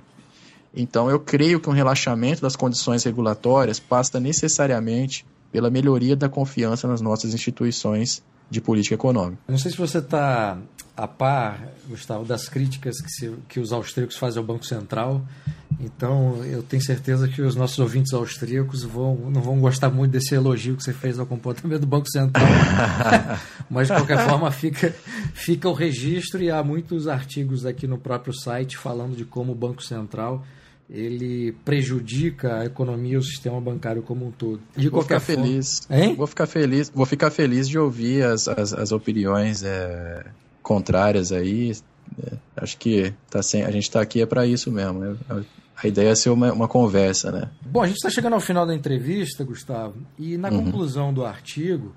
[0.75, 6.87] Então, eu creio que um relaxamento das condições regulatórias passa necessariamente pela melhoria da confiança
[6.87, 9.41] nas nossas instituições de política econômica.
[9.47, 10.57] Não sei se você está
[10.95, 15.23] a par, Gustavo, das críticas que, se, que os austríacos fazem ao Banco Central.
[15.79, 20.33] Então, eu tenho certeza que os nossos ouvintes austríacos vão, não vão gostar muito desse
[20.33, 22.47] elogio que você fez ao comportamento do Banco Central.
[23.69, 24.89] Mas, de qualquer forma, fica,
[25.35, 29.55] fica o registro e há muitos artigos aqui no próprio site falando de como o
[29.55, 30.43] Banco Central
[30.89, 34.61] ele prejudica a economia e o sistema bancário como um todo.
[34.75, 35.43] De vou ficar forma...
[35.43, 35.87] feliz.
[35.89, 36.15] Hein?
[36.15, 36.89] Vou ficar feliz.
[36.93, 40.25] Vou ficar feliz de ouvir as, as, as opiniões é,
[40.63, 41.73] contrárias aí.
[42.23, 44.99] É, acho que tá sem, a gente está aqui é para isso mesmo.
[44.99, 45.17] Né?
[45.75, 47.49] A ideia é ser uma, uma conversa, né?
[47.61, 50.63] Bom, a gente está chegando ao final da entrevista, Gustavo, e na uhum.
[50.63, 51.93] conclusão do artigo,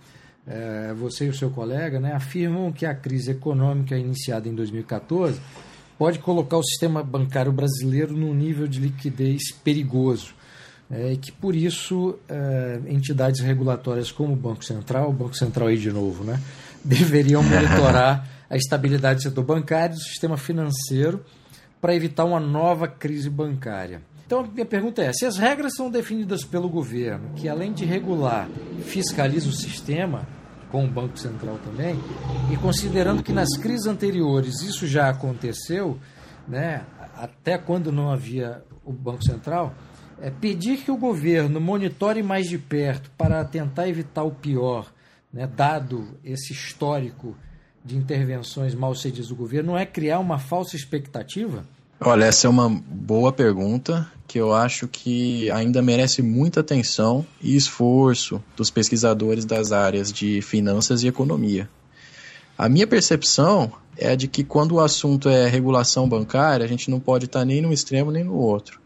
[0.47, 5.41] é, você e o seu colega né, afirmam que a crise econômica iniciada em 2014
[6.01, 10.34] pode colocar o sistema bancário brasileiro num nível de liquidez perigoso.
[10.90, 15.68] É, e que por isso é, entidades regulatórias como o Banco Central, o Banco Central
[15.68, 16.40] aí de novo, né,
[16.82, 21.22] deveriam monitorar a estabilidade do setor bancário e do sistema financeiro
[21.82, 24.01] para evitar uma nova crise bancária.
[24.24, 27.84] Então, a minha pergunta é: se as regras são definidas pelo governo, que além de
[27.84, 28.48] regular,
[28.84, 30.26] fiscaliza o sistema,
[30.70, 31.98] com o Banco Central também,
[32.52, 35.98] e considerando que nas crises anteriores isso já aconteceu,
[36.46, 36.84] né,
[37.16, 39.74] até quando não havia o Banco Central,
[40.20, 44.92] é pedir que o governo monitore mais de perto para tentar evitar o pior,
[45.32, 47.36] né, dado esse histórico
[47.84, 51.64] de intervenções mal cedidas do governo, não é criar uma falsa expectativa?
[52.03, 57.55] Olha, essa é uma boa pergunta que eu acho que ainda merece muita atenção e
[57.55, 61.68] esforço dos pesquisadores das áreas de finanças e economia.
[62.57, 66.98] A minha percepção é de que quando o assunto é regulação bancária, a gente não
[66.98, 68.80] pode estar nem no extremo nem no outro.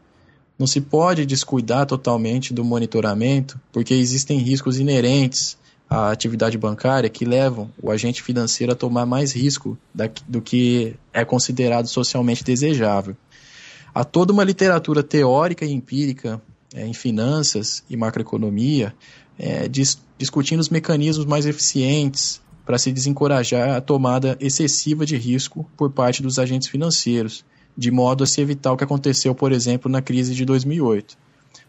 [0.59, 5.57] Não se pode descuidar totalmente do monitoramento, porque existem riscos inerentes
[5.89, 9.78] a atividade bancária que levam o agente financeiro a tomar mais risco
[10.26, 13.16] do que é considerado socialmente desejável.
[13.95, 16.43] Há toda uma literatura teórica e empírica
[16.74, 18.95] é, em finanças e macroeconomia
[19.39, 25.68] é, dis discutindo os mecanismos mais eficientes para se desencorajar a tomada excessiva de risco
[25.76, 27.45] por parte dos agentes financeiros,
[27.76, 31.18] de modo a se evitar o que aconteceu, por exemplo, na crise de 2008.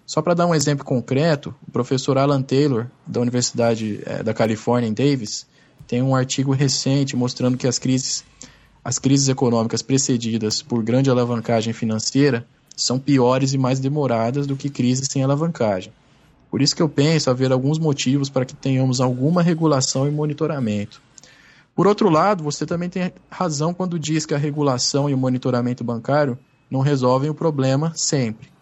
[0.05, 4.87] Só para dar um exemplo concreto, o professor Alan Taylor, da Universidade é, da Califórnia,
[4.87, 5.47] em Davis,
[5.87, 8.23] tem um artigo recente mostrando que as crises,
[8.83, 12.45] as crises econômicas precedidas por grande alavancagem financeira
[12.75, 15.91] são piores e mais demoradas do que crises sem alavancagem.
[16.51, 21.01] Por isso que eu penso haver alguns motivos para que tenhamos alguma regulação e monitoramento.
[21.73, 25.83] Por outro lado, você também tem razão quando diz que a regulação e o monitoramento
[25.83, 26.37] bancário
[26.69, 28.54] não resolvem o problema sempre.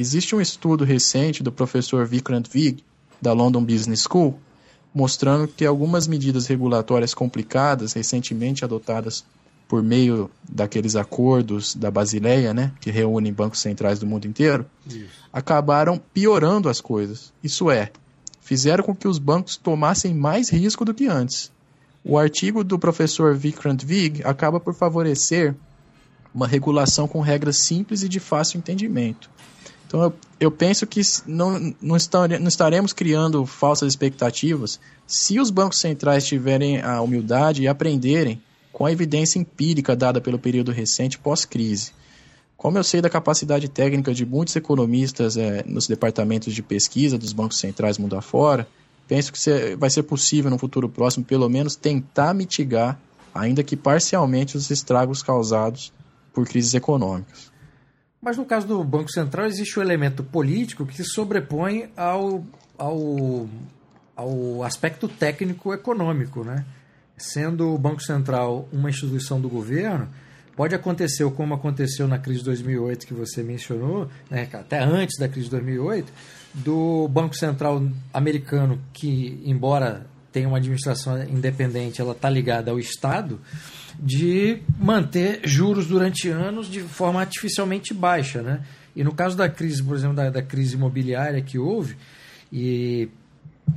[0.00, 2.82] Existe um estudo recente do professor Vikrant Vig,
[3.20, 4.40] da London Business School,
[4.94, 9.26] mostrando que algumas medidas regulatórias complicadas recentemente adotadas
[9.68, 15.10] por meio daqueles acordos da Basileia, né, que reúnem bancos centrais do mundo inteiro, Isso.
[15.30, 17.30] acabaram piorando as coisas.
[17.44, 17.92] Isso é,
[18.40, 21.52] fizeram com que os bancos tomassem mais risco do que antes.
[22.02, 25.54] O artigo do professor Vikrant Vig acaba por favorecer
[26.34, 29.28] uma regulação com regras simples e de fácil entendimento.
[29.90, 35.50] Então eu, eu penso que não, não, estare, não estaremos criando falsas expectativas se os
[35.50, 38.40] bancos centrais tiverem a humildade e aprenderem
[38.72, 41.90] com a evidência empírica dada pelo período recente pós-crise.
[42.56, 47.32] Como eu sei da capacidade técnica de muitos economistas é, nos departamentos de pesquisa dos
[47.32, 48.68] bancos centrais mundo afora,
[49.08, 49.40] penso que
[49.76, 52.96] vai ser possível no futuro próximo, pelo menos, tentar mitigar,
[53.34, 55.92] ainda que parcialmente, os estragos causados
[56.32, 57.50] por crises econômicas.
[58.20, 62.44] Mas no caso do Banco Central existe o um elemento político que se sobrepõe ao,
[62.76, 63.48] ao,
[64.14, 66.64] ao aspecto técnico econômico, né?
[67.16, 70.08] Sendo o Banco Central uma instituição do governo,
[70.54, 75.26] pode acontecer, como aconteceu na crise de 2008 que você mencionou, né, até antes da
[75.26, 76.12] crise de 2008,
[76.52, 83.40] do Banco Central americano, que, embora tenha uma administração independente, ela está ligada ao Estado,
[83.98, 88.42] de manter juros durante anos de forma artificialmente baixa.
[88.42, 88.62] Né?
[88.94, 91.96] E no caso da crise, por exemplo, da, da crise imobiliária que houve,
[92.52, 93.08] e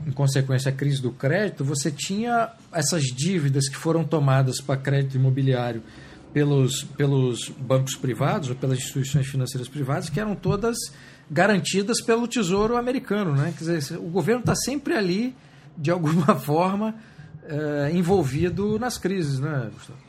[0.08, 5.16] em consequência a crise do crédito, você tinha essas dívidas que foram tomadas para crédito
[5.16, 5.84] imobiliário
[6.34, 10.76] pelos, pelos bancos privados ou pelas instituições financeiras privadas, que eram todas
[11.30, 13.34] garantidas pelo Tesouro americano.
[13.34, 13.54] Né?
[13.58, 15.36] Quer dizer, o governo está sempre ali,
[15.78, 16.96] de alguma forma,
[17.46, 20.00] é, envolvido nas crises, né, Gustavo?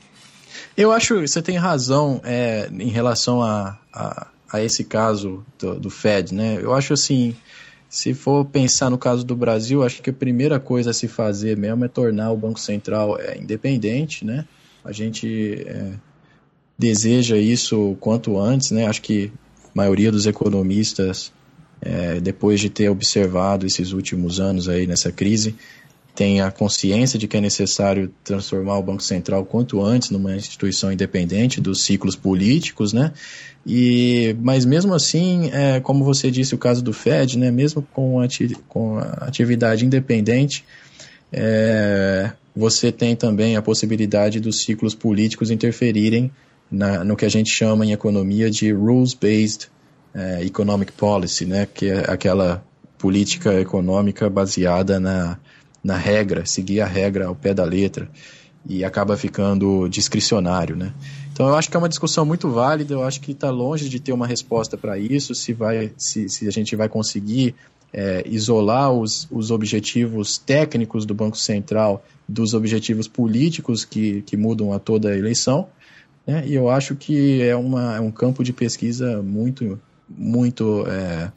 [0.77, 5.79] Eu acho que você tem razão é, em relação a, a, a esse caso do,
[5.79, 6.59] do, Fed, né?
[6.61, 7.35] Eu acho assim,
[7.89, 11.57] se for pensar no caso do Brasil, acho que a primeira coisa a se fazer
[11.57, 14.45] mesmo é tornar o Banco Central é, independente, né?
[14.85, 15.93] A gente é,
[16.79, 18.87] deseja isso quanto antes, né?
[18.87, 19.33] Acho que
[19.67, 21.33] a maioria dos economistas,
[21.81, 25.55] é, depois de ter observado esses últimos anos aí nessa crise,
[26.15, 30.93] tem a consciência de que é necessário transformar o Banco Central quanto antes numa instituição
[30.93, 33.13] independente dos ciclos políticos, né?
[33.67, 38.21] E, mas mesmo assim, é, como você disse, o caso do Fed, né, mesmo com,
[38.21, 40.65] ati com a atividade independente,
[41.33, 46.31] é, você tem também a possibilidade dos ciclos políticos interferirem
[46.71, 49.69] na, no que a gente chama em economia de rules-based
[50.15, 52.65] é, economic policy, né, que é aquela
[52.99, 55.39] política econômica baseada na,
[55.83, 58.09] na regra, seguir a regra ao pé da letra
[58.67, 60.95] e acaba ficando discricionário, né?
[61.33, 64.01] Então eu acho que é uma discussão muito válida, eu acho que está longe de
[64.01, 67.55] ter uma resposta para isso, se, vai, se, se a gente vai conseguir
[67.93, 74.73] é, isolar os, os objetivos técnicos do Banco Central dos objetivos políticos que, que mudam
[74.73, 75.69] a toda a eleição,
[76.27, 76.45] né?
[76.47, 79.79] e eu acho que é, uma, é um campo de pesquisa muito,
[80.17, 81.31] muito é,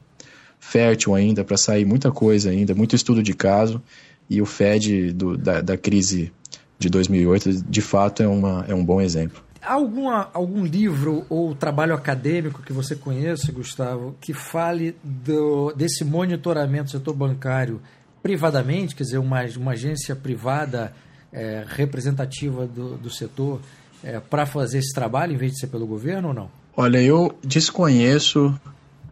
[0.59, 3.81] fértil ainda, para sair muita coisa ainda, muito estudo de caso,
[4.29, 6.31] e o Fed do, da, da crise
[6.77, 9.41] de 2008, de fato, é, uma, é um bom exemplo.
[9.61, 16.85] Alguma, algum livro ou trabalho acadêmico que você conheça, Gustavo, que fale do, desse monitoramento
[16.85, 17.81] do setor bancário
[18.21, 20.93] privadamente, quer dizer, uma, uma agência privada
[21.31, 23.61] é, representativa do, do setor
[24.03, 26.49] é, para fazer esse trabalho em vez de ser pelo governo ou não?
[26.79, 28.53] Olha, eu desconheço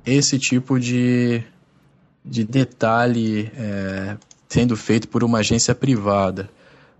[0.05, 1.41] esse tipo de,
[2.23, 6.47] de detalhe é, sendo feito por uma agência privada.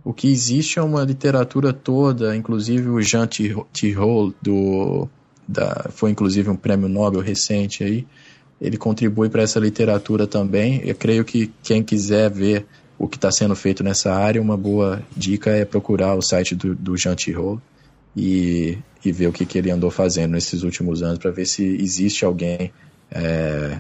[0.04, 5.08] O que existe é uma literatura toda, inclusive o Jean Tirole, do,
[5.48, 8.08] da, foi inclusive um prêmio Nobel recente aí,
[8.60, 10.82] ele contribui para essa literatura também.
[10.84, 12.66] Eu creio que quem quiser ver
[12.98, 16.74] o que está sendo feito nessa área, uma boa dica é procurar o site do,
[16.74, 17.60] do Jean Tirole
[18.18, 18.80] e,
[19.10, 22.26] e ver o que, que ele andou fazendo nesses últimos anos para ver se existe
[22.26, 22.72] alguém
[23.12, 23.80] é,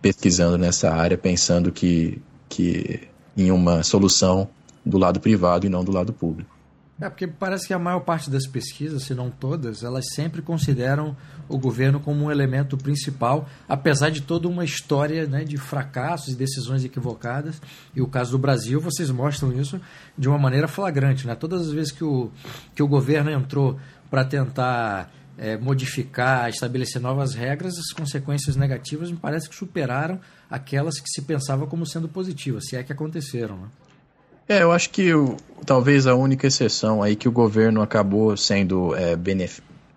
[0.00, 4.48] pesquisando nessa área, pensando que que em uma solução
[4.84, 6.58] do lado privado e não do lado público.
[7.00, 11.16] É, porque parece que a maior parte das pesquisas, se não todas, elas sempre consideram
[11.48, 16.36] o governo como um elemento principal, apesar de toda uma história né, de fracassos e
[16.36, 17.62] decisões equivocadas.
[17.94, 19.80] E o caso do Brasil, vocês mostram isso
[20.16, 21.24] de uma maneira flagrante.
[21.24, 21.36] Né?
[21.36, 22.32] Todas as vezes que o,
[22.74, 23.78] que o governo entrou
[24.10, 30.98] para tentar é, modificar, estabelecer novas regras, as consequências negativas me parece que superaram aquelas
[30.98, 33.56] que se pensava como sendo positivas, se é que aconteceram.
[33.56, 33.68] Né?
[34.48, 38.94] É, eu acho que o, talvez a única exceção aí que o governo acabou sendo
[38.96, 39.14] é,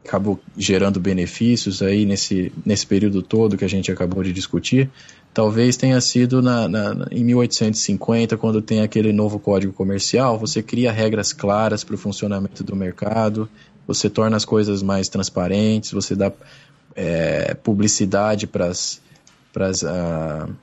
[0.06, 4.90] acabou gerando benefícios aí nesse, nesse período todo que a gente acabou de discutir,
[5.34, 10.92] talvez tenha sido na, na, em 1850, quando tem aquele novo código comercial, você cria
[10.92, 13.48] regras claras para o funcionamento do mercado,
[13.88, 16.32] você torna as coisas mais transparentes, você dá
[16.96, 19.02] é, publicidade para as
[19.82, 20.54] uh,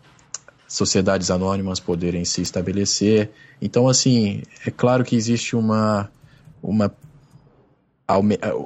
[0.66, 3.30] sociedades anônimas poderem se estabelecer.
[3.60, 6.10] Então, assim, é claro que existe uma,
[6.62, 6.92] uma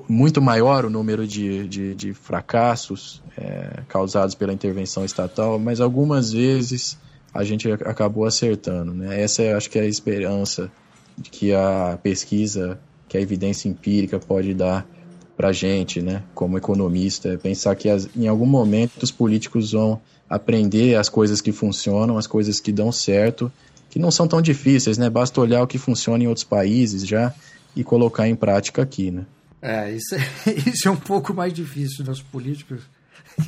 [0.08, 6.32] muito maior o número de, de, de fracassos é, causados pela intervenção estatal, mas algumas
[6.32, 6.96] vezes
[7.34, 8.94] a gente acabou acertando.
[8.94, 9.20] Né?
[9.20, 10.70] Essa é, acho que é a esperança
[11.18, 12.78] de que a pesquisa,
[13.12, 14.88] que a evidência empírica pode dar
[15.36, 16.22] para a gente, né?
[16.34, 20.00] como economista, é pensar que as, em algum momento os políticos vão
[20.30, 23.52] aprender as coisas que funcionam, as coisas que dão certo,
[23.90, 25.10] que não são tão difíceis, né?
[25.10, 27.34] basta olhar o que funciona em outros países já
[27.76, 29.26] e colocar em prática aqui, né?
[29.60, 30.20] É, isso é,
[30.66, 32.80] isso é um pouco mais difícil nos políticos.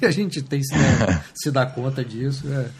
[0.00, 2.46] E a gente tem se, né, se dar conta disso.
[2.50, 2.70] É,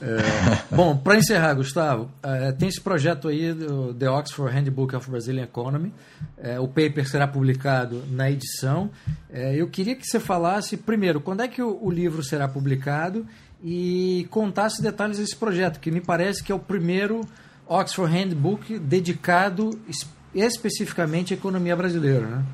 [0.00, 0.74] é.
[0.74, 5.44] Bom, para encerrar, Gustavo, é, tem esse projeto aí do The Oxford Handbook of Brazilian
[5.44, 5.92] Economy.
[6.36, 8.90] É, o paper será publicado na edição.
[9.30, 13.26] É, eu queria que você falasse, primeiro, quando é que o, o livro será publicado
[13.64, 17.22] e contasse detalhes desse projeto, que me parece que é o primeiro
[17.66, 19.70] Oxford Handbook dedicado
[20.34, 22.44] especificamente à economia brasileira, né?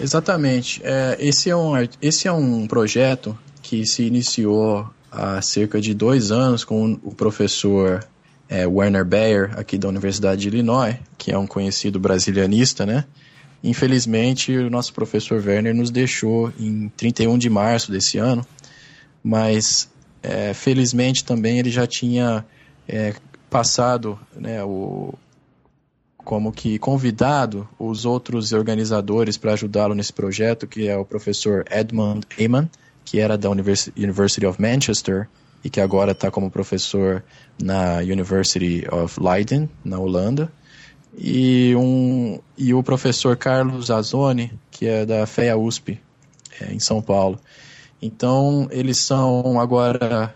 [0.00, 0.80] Exatamente.
[0.84, 6.30] É, esse, é um, esse é um projeto que se iniciou há cerca de dois
[6.30, 8.04] anos com o professor
[8.48, 13.04] é, Werner Bayer, aqui da Universidade de Illinois, que é um conhecido brasilianista, né?
[13.62, 18.44] Infelizmente, o nosso professor Werner nos deixou em 31 de março desse ano,
[19.22, 19.88] mas
[20.22, 22.44] é, felizmente também ele já tinha
[22.86, 23.14] é,
[23.48, 25.14] passado né, o,
[26.18, 32.26] como que convidado os outros organizadores para ajudá-lo nesse projeto, que é o professor Edmund
[32.38, 32.68] Heyman,
[33.04, 35.28] que era da University of Manchester
[35.62, 37.22] e que agora está como professor
[37.62, 40.52] na University of Leiden, na Holanda,
[41.16, 46.00] e, um, e o professor Carlos Azzoni, que é da FEA USP,
[46.60, 47.38] é, em São Paulo.
[48.02, 50.34] Então, eles são agora,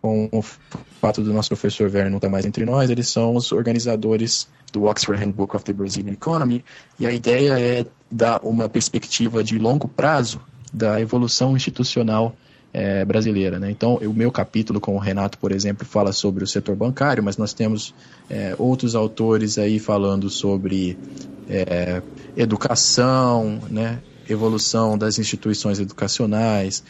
[0.00, 3.34] com o fato do nosso professor Werner não estar tá mais entre nós, eles são
[3.34, 6.64] os organizadores do Oxford Handbook of the Brazilian Economy,
[6.98, 10.40] e a ideia é dar uma perspectiva de longo prazo
[10.72, 12.34] da evolução institucional
[12.72, 13.58] é, brasileira.
[13.58, 13.70] Né?
[13.70, 17.36] Então, o meu capítulo com o Renato, por exemplo, fala sobre o setor bancário, mas
[17.36, 17.94] nós temos
[18.28, 20.96] é, outros autores aí falando sobre
[21.48, 22.02] é,
[22.36, 24.00] educação, né?
[24.28, 26.84] evolução das instituições educacionais,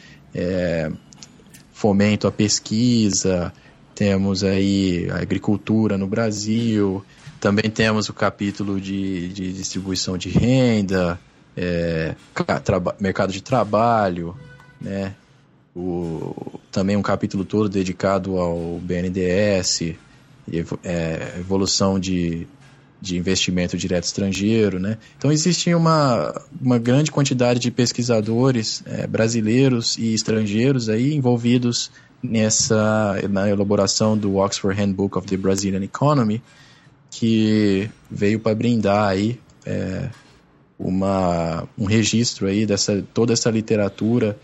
[1.72, 3.50] fomento à pesquisa,
[3.94, 7.02] temos aí a agricultura no Brasil,
[7.40, 11.18] também temos o capítulo de, de distribuição de renda,
[11.56, 12.14] é,
[12.98, 14.36] mercado de trabalho,
[14.80, 15.14] né?
[15.74, 19.94] O, também um capítulo todo dedicado ao BNDES,
[20.82, 22.46] é, evolução de,
[23.00, 24.98] de investimento direto estrangeiro, né?
[25.16, 31.90] Então existe uma, uma grande quantidade de pesquisadores é, brasileiros e estrangeiros aí envolvidos
[32.22, 36.42] nessa na elaboração do Oxford Handbook of the Brazilian Economy,
[37.10, 40.10] que veio para brindar aí é,
[40.80, 44.38] uma, um registro aí dessa toda essa literatura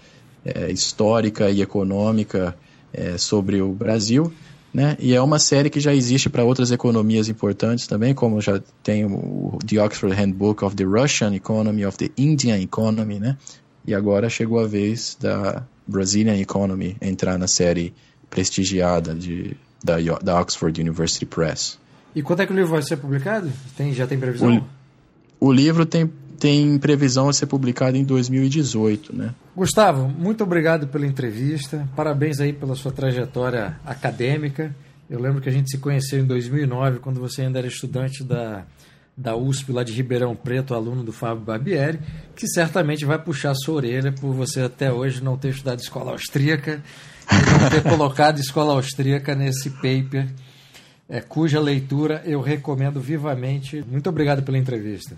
[0.45, 2.57] é, histórica e econômica
[2.93, 4.33] é, sobre o Brasil,
[4.73, 4.97] né?
[5.01, 9.05] E é uma série que já existe para outras economias importantes também, como já tem
[9.07, 13.37] o The Oxford Handbook of the Russian Economy, of the Indian Economy, né?
[13.87, 17.95] E agora chegou a vez da Brazilian Economy entrar na série
[18.29, 21.79] prestigiada de, da, da Oxford University Press.
[22.15, 23.51] E quando é que o livro vai ser publicado?
[23.77, 24.67] Tem, já tem previsão?
[25.39, 29.35] O, o livro tem, tem previsão de ser publicado em 2018, né?
[29.55, 31.89] Gustavo, muito obrigado pela entrevista.
[31.97, 34.75] Parabéns aí pela sua trajetória acadêmica.
[35.09, 38.65] Eu lembro que a gente se conheceu em 2009, quando você ainda era estudante da,
[39.17, 42.01] da USP, lá de Ribeirão Preto, aluno do Fábio Barbieri,
[42.35, 46.83] que certamente vai puxar sua orelha por você até hoje não ter estudado escola austríaca
[47.31, 50.27] e não ter colocado escola austríaca nesse paper
[51.09, 53.85] é, cuja leitura eu recomendo vivamente.
[53.89, 55.17] Muito obrigado pela entrevista.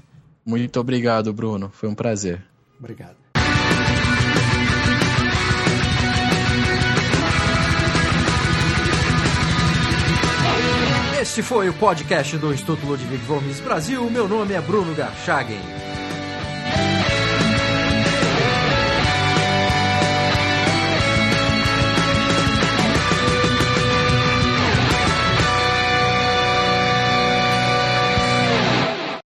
[0.49, 1.71] Muito obrigado, Bruno.
[1.75, 2.43] Foi um prazer.
[2.79, 3.17] Obrigado.
[11.21, 14.09] Este foi o podcast do Instituto Ludwig Gomes Brasil.
[14.09, 15.61] Meu nome é Bruno Garchagen.